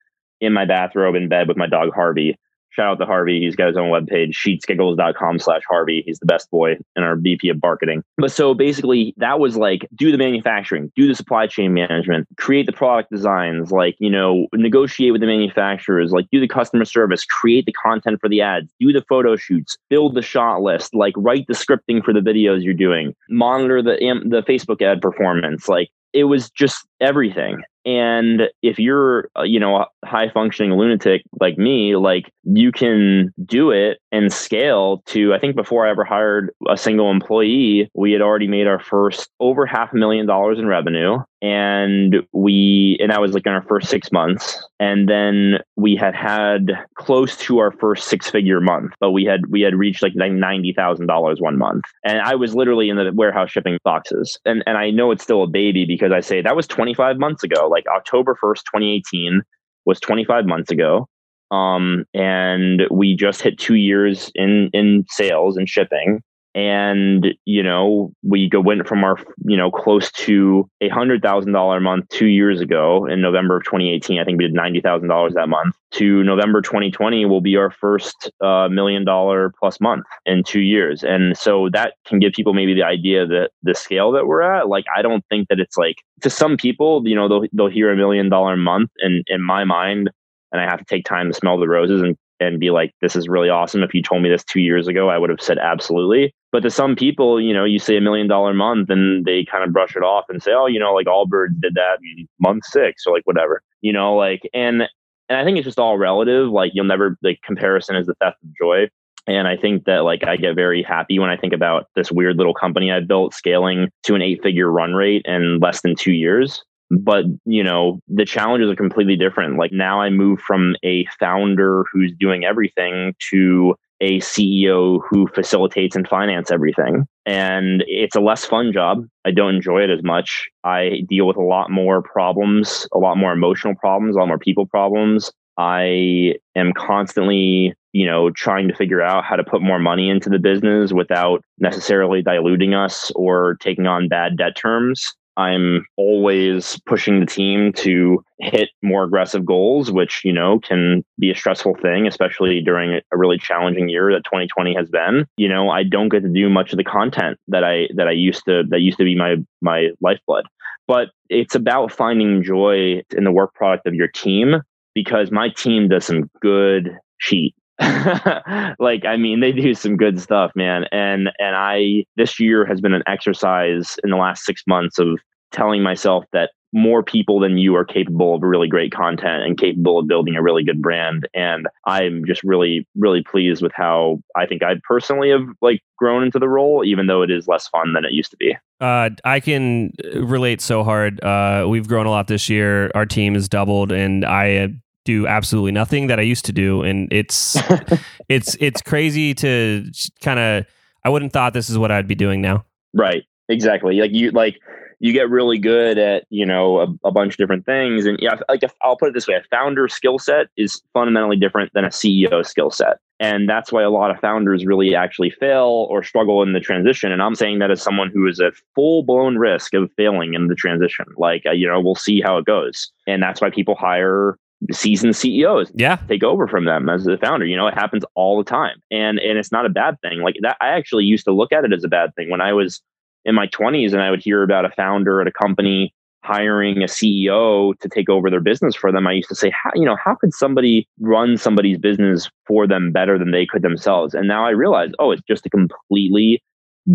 [0.41, 2.39] in my bathrobe in bed with my dog Harvey
[2.77, 3.41] shout out to Harvey.
[3.41, 6.03] He's got his own webpage, sheetsgiggles.com slash Harvey.
[6.07, 8.03] He's the best boy in our VP of marketing.
[8.19, 12.67] But so basically that was like do the manufacturing, do the supply chain management, create
[12.67, 17.25] the product designs, like, you know, negotiate with the manufacturers, like do the customer service,
[17.25, 21.15] create the content for the ads, do the photo shoots, build the shot list, like
[21.17, 25.91] write the scripting for the videos you're doing, monitor the the Facebook ad performance, like
[26.17, 27.63] it was just everything.
[27.85, 33.71] And if you're you know a high functioning lunatic like me like you can do
[33.71, 38.23] it and scale to i think before i ever hired a single employee we had
[38.23, 43.21] already made our first over half a million dollars in revenue and we and that
[43.21, 44.63] was like in our first six months.
[44.81, 49.47] And then we had had close to our first six figure month but we had
[49.51, 51.85] we had reached like $90000 one month.
[52.05, 54.39] And i was literally in the warehouse shipping boxes.
[54.45, 57.43] And and i know it's still a baby because i say that was 25 months
[57.43, 57.69] ago.
[57.69, 59.43] Like october 1st 2018
[59.85, 61.07] was 25 months ago.
[61.51, 66.23] Um and we just hit two years in in sales and shipping
[66.57, 71.53] and you know we go went from our you know close to a hundred thousand
[71.53, 74.81] dollar a month two years ago in november of 2018 i think we did ninety
[74.81, 79.81] thousand dollars that month to november 2020 will be our first uh, million dollar plus
[79.81, 81.03] month in two years.
[81.03, 84.69] And so that can give people maybe the idea that the scale that we're at.
[84.69, 87.93] Like i don't think that it's like to some people you know they'll, they'll hear
[87.93, 90.11] a million dollar month and in my mind
[90.53, 93.17] and I have to take time to smell the roses and and be like, this
[93.17, 93.83] is really awesome.
[93.83, 96.35] If you told me this two years ago, I would have said absolutely.
[96.53, 99.65] But to some people, you know, you say a million dollar month and they kind
[99.65, 101.99] of brush it off and say, oh, you know, like Allbirds did that
[102.41, 104.83] month six or like whatever, you know, like, and,
[105.29, 106.49] and I think it's just all relative.
[106.51, 108.89] Like you'll never, like comparison is the theft of joy.
[109.27, 112.37] And I think that like I get very happy when I think about this weird
[112.37, 116.13] little company I built scaling to an eight figure run rate in less than two
[116.13, 119.59] years but you know the challenges are completely different.
[119.59, 125.97] Like now i move from a founder who's doing everything to a ceo who facilitates
[125.97, 127.07] and finance everything.
[127.25, 129.07] And it's a less fun job.
[129.25, 130.49] I don't enjoy it as much.
[130.65, 134.39] I deal with a lot more problems a lot more emotional problems a lot more
[134.39, 135.33] people problems.
[135.59, 140.29] I am constantly you know trying to figure out how to put more money into
[140.29, 147.21] the business without necessarily diluting us or taking on bad debt terms I'm always pushing
[147.21, 152.07] the team to hit more aggressive goals, which, you know, can be a stressful thing,
[152.07, 155.27] especially during a really challenging year that 2020 has been.
[155.37, 158.13] You know, I don't get to do much of the content that I that I
[158.13, 160.47] used to that used to be my my lifeblood.
[160.89, 164.57] But it's about finding joy in the work product of your team
[164.95, 167.55] because my team does some good sheet
[168.79, 170.85] like i mean they do some good stuff man.
[170.93, 175.21] And and i this year has been an exercise in the last six months of
[175.53, 179.99] telling myself that more people than you are capable of really great content and capable
[179.99, 181.29] of building a really good brand.
[181.35, 186.23] And i'm just really really pleased with how i think i personally have like grown
[186.23, 188.57] into the role even though it is less fun than it used to be.
[188.81, 191.23] Uh, i can relate so hard.
[191.23, 192.91] Uh, we've grown a lot this year.
[192.95, 194.71] Our team has doubled and i
[195.07, 197.57] do absolutely nothing that I used to do, and it's
[198.29, 199.91] it's it's crazy to
[200.21, 200.67] kind of.
[201.05, 202.65] I wouldn't thought this is what I'd be doing now.
[202.93, 203.23] Right.
[203.49, 204.01] Exactly.
[204.01, 204.59] Like you like
[204.99, 208.41] you get really good at you know a, a bunch of different things, and yeah,
[208.49, 211.85] like if, I'll put it this way: a founder skill set is fundamentally different than
[211.85, 212.99] a CEO skill set.
[213.19, 217.13] And that's why a lot of founders really actually fail or struggle in the transition.
[217.13, 220.49] And I'm saying that as someone who is at full blown risk of failing in
[220.49, 221.07] the transition.
[221.17, 222.93] Like, uh, you know, we'll see how it goes.
[223.07, 224.39] And that's why people hire
[224.73, 225.71] seasoned CEOs.
[225.75, 225.97] Yeah.
[226.09, 227.47] Take over from them as the founder.
[227.47, 228.81] You know, it happens all the time.
[228.91, 230.21] And and it's not a bad thing.
[230.21, 232.53] Like that I actually used to look at it as a bad thing when I
[232.53, 232.81] was
[233.25, 235.93] in my 20s and I would hear about a founder at a company
[236.23, 239.07] hiring a CEO to take over their business for them.
[239.07, 242.91] I used to say, how, you know, how could somebody run somebody's business for them
[242.91, 244.13] better than they could themselves?
[244.13, 246.43] And now I realize, oh, it's just a completely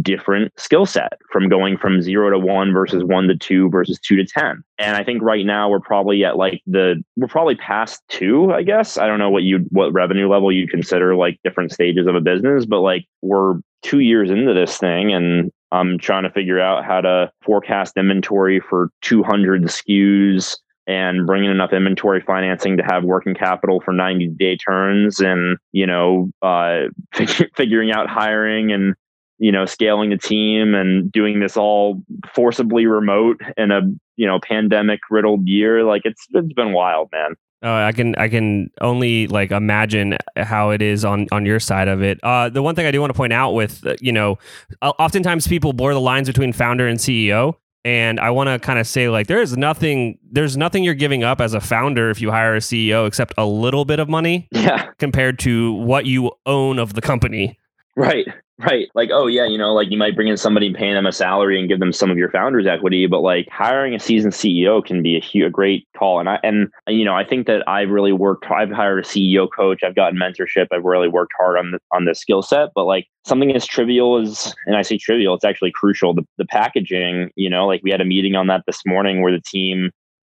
[0.02, 4.16] different skill set from going from zero to one versus one to two versus two
[4.16, 4.64] to 10.
[4.78, 8.64] And I think right now we're probably at like the, we're probably past two, I
[8.64, 8.98] guess.
[8.98, 12.22] I don't know what you, what revenue level you'd consider like different stages of a
[12.22, 16.86] business, but like we're two years into this thing and I'm trying to figure out
[16.86, 23.34] how to forecast inventory for 200 SKUs and bringing enough inventory financing to have working
[23.34, 26.82] capital for 90 day turns and you know uh,
[27.56, 28.96] figuring out hiring and
[29.42, 32.00] you know, scaling the team and doing this all
[32.32, 33.82] forcibly remote in a,
[34.16, 35.84] you know, pandemic riddled year.
[35.84, 37.34] Like it's it's been wild, man.
[37.64, 41.88] Oh, I can I can only like imagine how it is on on your side
[41.88, 42.20] of it.
[42.22, 44.38] Uh, the one thing I do want to point out with uh, you know,
[44.84, 48.86] oftentimes people blur the lines between founder and CEO, and I want to kind of
[48.86, 52.30] say like there is nothing there's nothing you're giving up as a founder if you
[52.30, 56.78] hire a CEO except a little bit of money, yeah, compared to what you own
[56.78, 57.58] of the company.
[57.96, 58.28] Right.
[58.64, 58.90] Right.
[58.94, 61.12] Like, oh yeah, you know, like you might bring in somebody and pay them a
[61.12, 64.86] salary and give them some of your founders equity, but like hiring a seasoned CEO
[64.86, 66.20] can be a, huge, a great call.
[66.20, 69.48] And I, and you know, I think that I've really worked, I've hired a CEO
[69.56, 72.86] coach, I've gotten mentorship, I've really worked hard on the, on the skill set, but
[72.86, 76.14] like something as trivial as, and I say trivial, it's actually crucial.
[76.14, 79.32] The, the packaging, you know, like we had a meeting on that this morning where
[79.32, 79.90] the team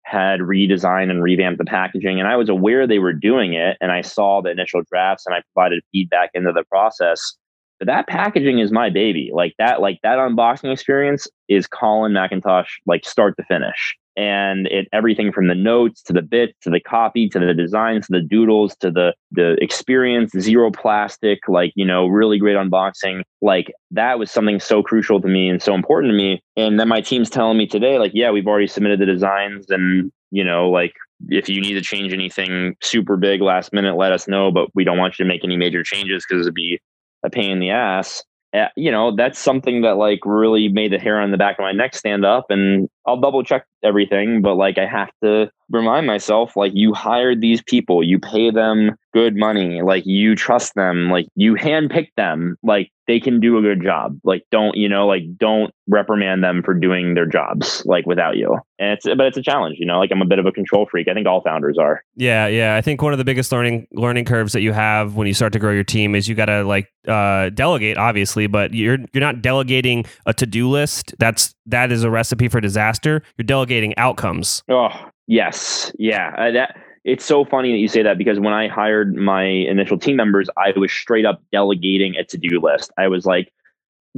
[0.03, 3.91] had redesigned and revamped the packaging and I was aware they were doing it and
[3.91, 7.35] I saw the initial drafts and I provided feedback into the process
[7.79, 9.31] but that packaging is my baby.
[9.33, 13.95] Like that, like that unboxing experience is Colin McIntosh, like start to finish.
[14.17, 18.07] And it everything from the notes to the bits to the copy to the designs
[18.07, 23.23] to the doodles to the the experience, zero plastic, like you know, really great unboxing.
[23.41, 26.41] Like that was something so crucial to me and so important to me.
[26.55, 30.13] And then my team's telling me today, like, yeah, we've already submitted the designs, and
[30.31, 30.93] you know, like
[31.27, 34.49] if you need to change anything super big last minute, let us know.
[34.49, 36.79] But we don't want you to make any major changes because it'd be
[37.25, 38.23] a pain in the ass.
[38.53, 41.63] Uh, you know, that's something that like really made the hair on the back of
[41.63, 42.45] my neck stand up.
[42.49, 47.41] And I'll double check everything, but like I have to remind myself like you hired
[47.41, 52.57] these people, you pay them good money, like you trust them, like you handpick them,
[52.63, 54.17] like they can do a good job.
[54.23, 58.57] Like don't, you know, like don't reprimand them for doing their jobs like without you.
[58.79, 60.87] And it's but it's a challenge, you know, like I'm a bit of a control
[60.89, 61.07] freak.
[61.07, 62.03] I think all founders are.
[62.15, 62.75] Yeah, yeah.
[62.75, 65.53] I think one of the biggest learning learning curves that you have when you start
[65.53, 69.21] to grow your team is you got to like uh, delegate obviously, but you're you're
[69.21, 71.15] not delegating a to-do list.
[71.17, 73.21] That's that is a recipe for disaster.
[73.37, 74.63] You're delegating outcomes.
[74.69, 74.89] Oh,
[75.27, 75.91] yes.
[75.97, 76.33] Yeah.
[76.37, 79.97] Uh, that it's so funny that you say that because when I hired my initial
[79.97, 82.91] team members, I was straight up delegating a to do list.
[82.97, 83.53] I was like,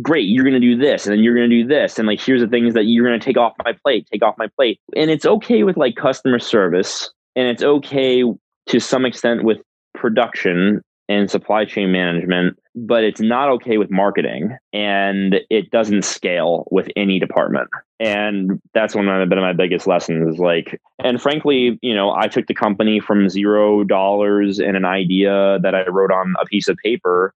[0.01, 1.99] great, you're going to do this and then you're going to do this.
[1.99, 4.35] And like, here's the things that you're going to take off my plate, take off
[4.37, 4.79] my plate.
[4.95, 8.23] And it's okay with like customer service and it's okay
[8.67, 9.57] to some extent with
[9.93, 16.67] production and supply chain management, but it's not okay with marketing and it doesn't scale
[16.69, 17.67] with any department.
[17.99, 22.45] And that's one of been my biggest lessons like, and frankly, you know, I took
[22.45, 26.78] the company from zero dollars and an idea that I wrote on a piece of
[26.84, 27.34] paper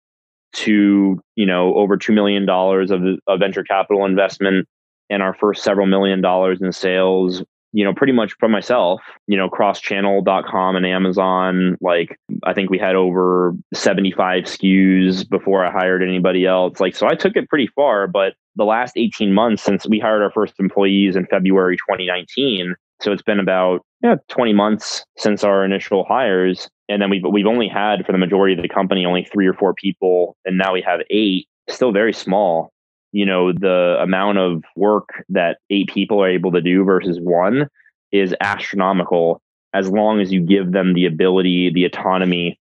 [0.52, 4.68] to, you know, over $2 million of, of venture capital investment
[5.10, 9.38] and our first several million dollars in sales you know, pretty much from myself, you
[9.38, 11.78] know, crosschannel.com and Amazon.
[11.82, 16.80] Like, I think we had over 75 SKUs before I hired anybody else.
[16.80, 18.08] Like, so I took it pretty far.
[18.08, 23.12] But the last 18 months since we hired our first employees in February 2019, so
[23.12, 26.70] it's been about yeah, 20 months since our initial hires.
[26.88, 29.54] And then we've, we've only had for the majority of the company only three or
[29.54, 30.36] four people.
[30.46, 32.72] And now we have eight, still very small
[33.12, 37.68] you know the amount of work that eight people are able to do versus one
[38.12, 39.42] is astronomical
[39.74, 42.60] as long as you give them the ability the autonomy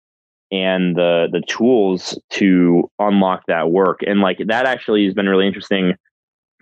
[0.52, 4.00] and the the tools to unlock that work.
[4.06, 5.94] And like that actually has been really interesting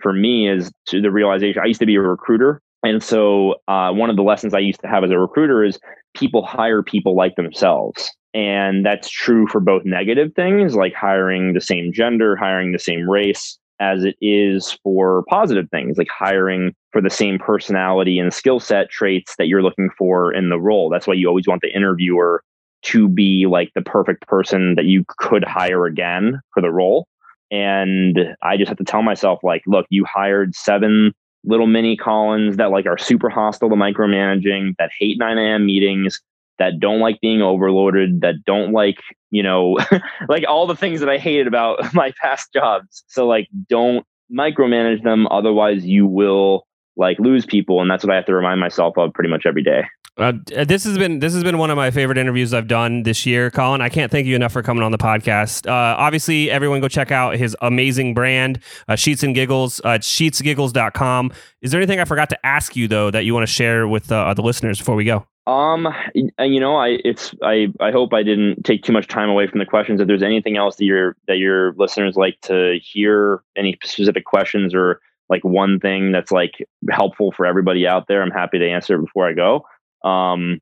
[0.02, 3.90] for me is to the realization i used to be a recruiter and so uh,
[3.90, 5.78] one of the lessons i used to have as a recruiter is
[6.16, 8.10] people hire people like themselves.
[8.34, 13.08] And that's true for both negative things like hiring the same gender hiring the same
[13.08, 18.60] race as it is for positive things like hiring for the same personality and skill
[18.60, 20.88] set traits that you're looking for in the role.
[20.88, 22.42] That's why you always want the interviewer
[22.82, 27.06] to be like the perfect person that you could hire again for the role.
[27.50, 31.12] And I just have to tell myself, like, look, you hired seven
[31.44, 35.66] little mini Colins that like are super hostile to micromanaging, that hate 9 a.m.
[35.66, 36.20] meetings,
[36.58, 38.98] that don't like being overloaded, that don't like,
[39.30, 39.78] you know,
[40.28, 43.04] like all the things that I hated about my past jobs.
[43.08, 48.16] So like don't micromanage them otherwise you will like lose people and that's what I
[48.16, 49.84] have to remind myself of pretty much every day.
[50.18, 50.32] Uh,
[50.64, 53.50] this has been this has been one of my favorite interviews I've done this year,
[53.50, 53.82] Colin.
[53.82, 55.68] I can't thank you enough for coming on the podcast.
[55.68, 61.32] Uh, obviously, everyone go check out his amazing brand, uh, Sheets and Giggles, uh, sheetsgiggles.com.
[61.60, 64.10] Is there anything I forgot to ask you though that you want to share with
[64.10, 65.26] uh, the listeners before we go?
[65.46, 69.28] Um, and you know, I it's I I hope I didn't take too much time
[69.28, 70.00] away from the questions.
[70.00, 74.74] If there's anything else that your that your listeners like to hear, any specific questions
[74.74, 76.54] or like one thing that's like
[76.90, 79.64] helpful for everybody out there, I'm happy to answer before I go.
[80.04, 80.60] Um,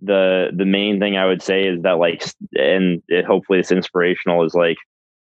[0.00, 2.24] the the main thing I would say is that like,
[2.54, 4.78] and it, hopefully it's inspirational is like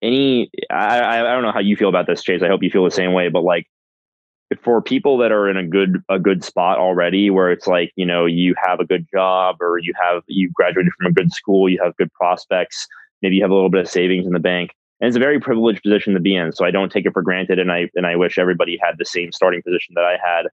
[0.00, 0.50] any.
[0.70, 2.42] I I don't know how you feel about this, Chase.
[2.42, 3.66] I hope you feel the same way, but like
[4.62, 8.07] for people that are in a good a good spot already where it's like you
[8.07, 11.68] know you have a good job or you have you graduated from a good school
[11.68, 12.86] you have good prospects
[13.22, 15.40] maybe you have a little bit of savings in the bank and it's a very
[15.40, 16.52] privileged position to be in.
[16.52, 19.05] So i don't take it for granted and i and i wish everybody had the
[19.05, 20.46] same starting position that i had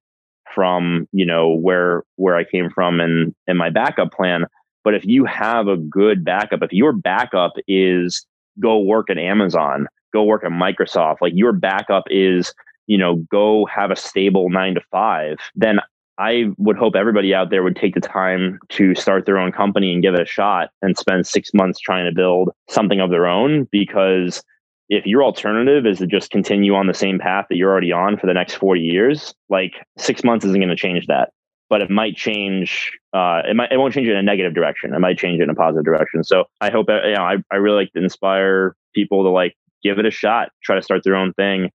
[0.54, 4.46] from you know where where i came from and and my backup plan.
[4.84, 8.26] But if you have a good backup if your backup is
[8.60, 12.54] go work at amazon go work at microsoft like your backup is
[12.88, 15.80] you know, go have a stable nine to five, then
[16.18, 19.92] I would hope everybody out there would take the time to start their own company
[19.92, 23.28] and give it a shot and spend six months trying to build something of their
[23.28, 23.68] own.
[23.72, 24.44] Because
[24.90, 28.18] if your alternative is to just continue on the same path that you're already on
[28.18, 31.32] for the next 40 years, like six months isn't going to change that.
[31.70, 32.92] But it might change.
[33.14, 33.72] Uh, it might.
[33.72, 34.94] It won't change it in a negative direction.
[34.94, 36.22] It might change it in a positive direction.
[36.24, 36.88] So I hope.
[36.90, 40.50] You know, I I really like to inspire people to like give it a shot,
[40.62, 41.72] try to start their own thing,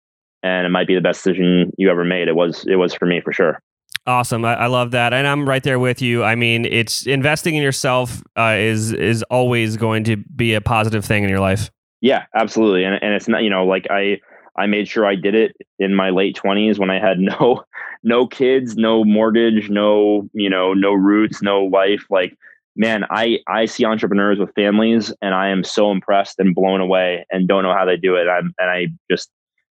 [0.45, 2.27] and it might be the best decision you ever made.
[2.27, 3.59] It was it was for me for sure.
[4.07, 6.23] Awesome, I, I love that, and I'm right there with you.
[6.23, 11.03] I mean, it's investing in yourself uh, is is always going to be a positive
[11.03, 11.71] thing in your life.
[12.01, 14.21] Yeah, absolutely, and and it's not you know like I
[14.55, 17.63] I made sure I did it in my late 20s when I had no
[18.03, 22.05] no kids, no mortgage, no you know no roots, no life.
[22.11, 22.37] Like
[22.75, 27.25] man, I I see entrepreneurs with families, and I am so impressed and blown away,
[27.31, 28.27] and don't know how they do it.
[28.27, 29.31] I'm and I just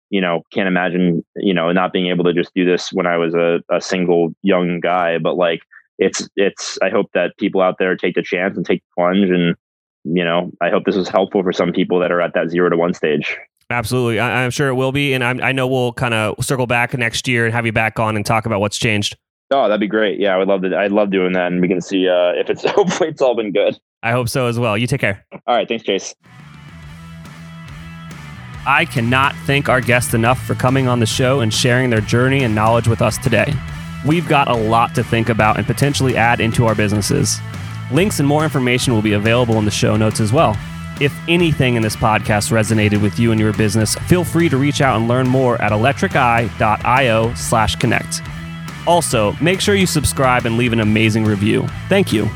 [0.09, 3.17] you know, can't imagine, you know, not being able to just do this when I
[3.17, 5.17] was a, a single young guy.
[5.17, 5.61] But like,
[5.97, 9.29] it's, it's, I hope that people out there take the chance and take the plunge.
[9.29, 9.55] And,
[10.03, 12.69] you know, I hope this is helpful for some people that are at that zero
[12.69, 13.37] to one stage.
[13.69, 14.19] Absolutely.
[14.19, 15.13] I, am sure it will be.
[15.13, 17.99] And I'm, I know we'll kind of circle back next year and have you back
[17.99, 19.17] on and talk about what's changed.
[19.51, 20.19] Oh, that'd be great.
[20.19, 20.75] Yeah, I would love to.
[20.77, 21.51] I'd love doing that.
[21.51, 23.77] And we can see uh, if it's, hopefully it's all been good.
[24.03, 24.77] I hope so as well.
[24.77, 25.25] You take care.
[25.47, 25.67] All right.
[25.67, 26.13] Thanks, Chase.
[28.67, 32.43] I cannot thank our guests enough for coming on the show and sharing their journey
[32.43, 33.53] and knowledge with us today.
[34.05, 37.39] We've got a lot to think about and potentially add into our businesses.
[37.91, 40.57] Links and more information will be available in the show notes as well.
[40.99, 44.81] If anything in this podcast resonated with you and your business, feel free to reach
[44.81, 48.21] out and learn more at electriceye.io slash connect.
[48.87, 51.67] Also, make sure you subscribe and leave an amazing review.
[51.89, 52.29] Thank you.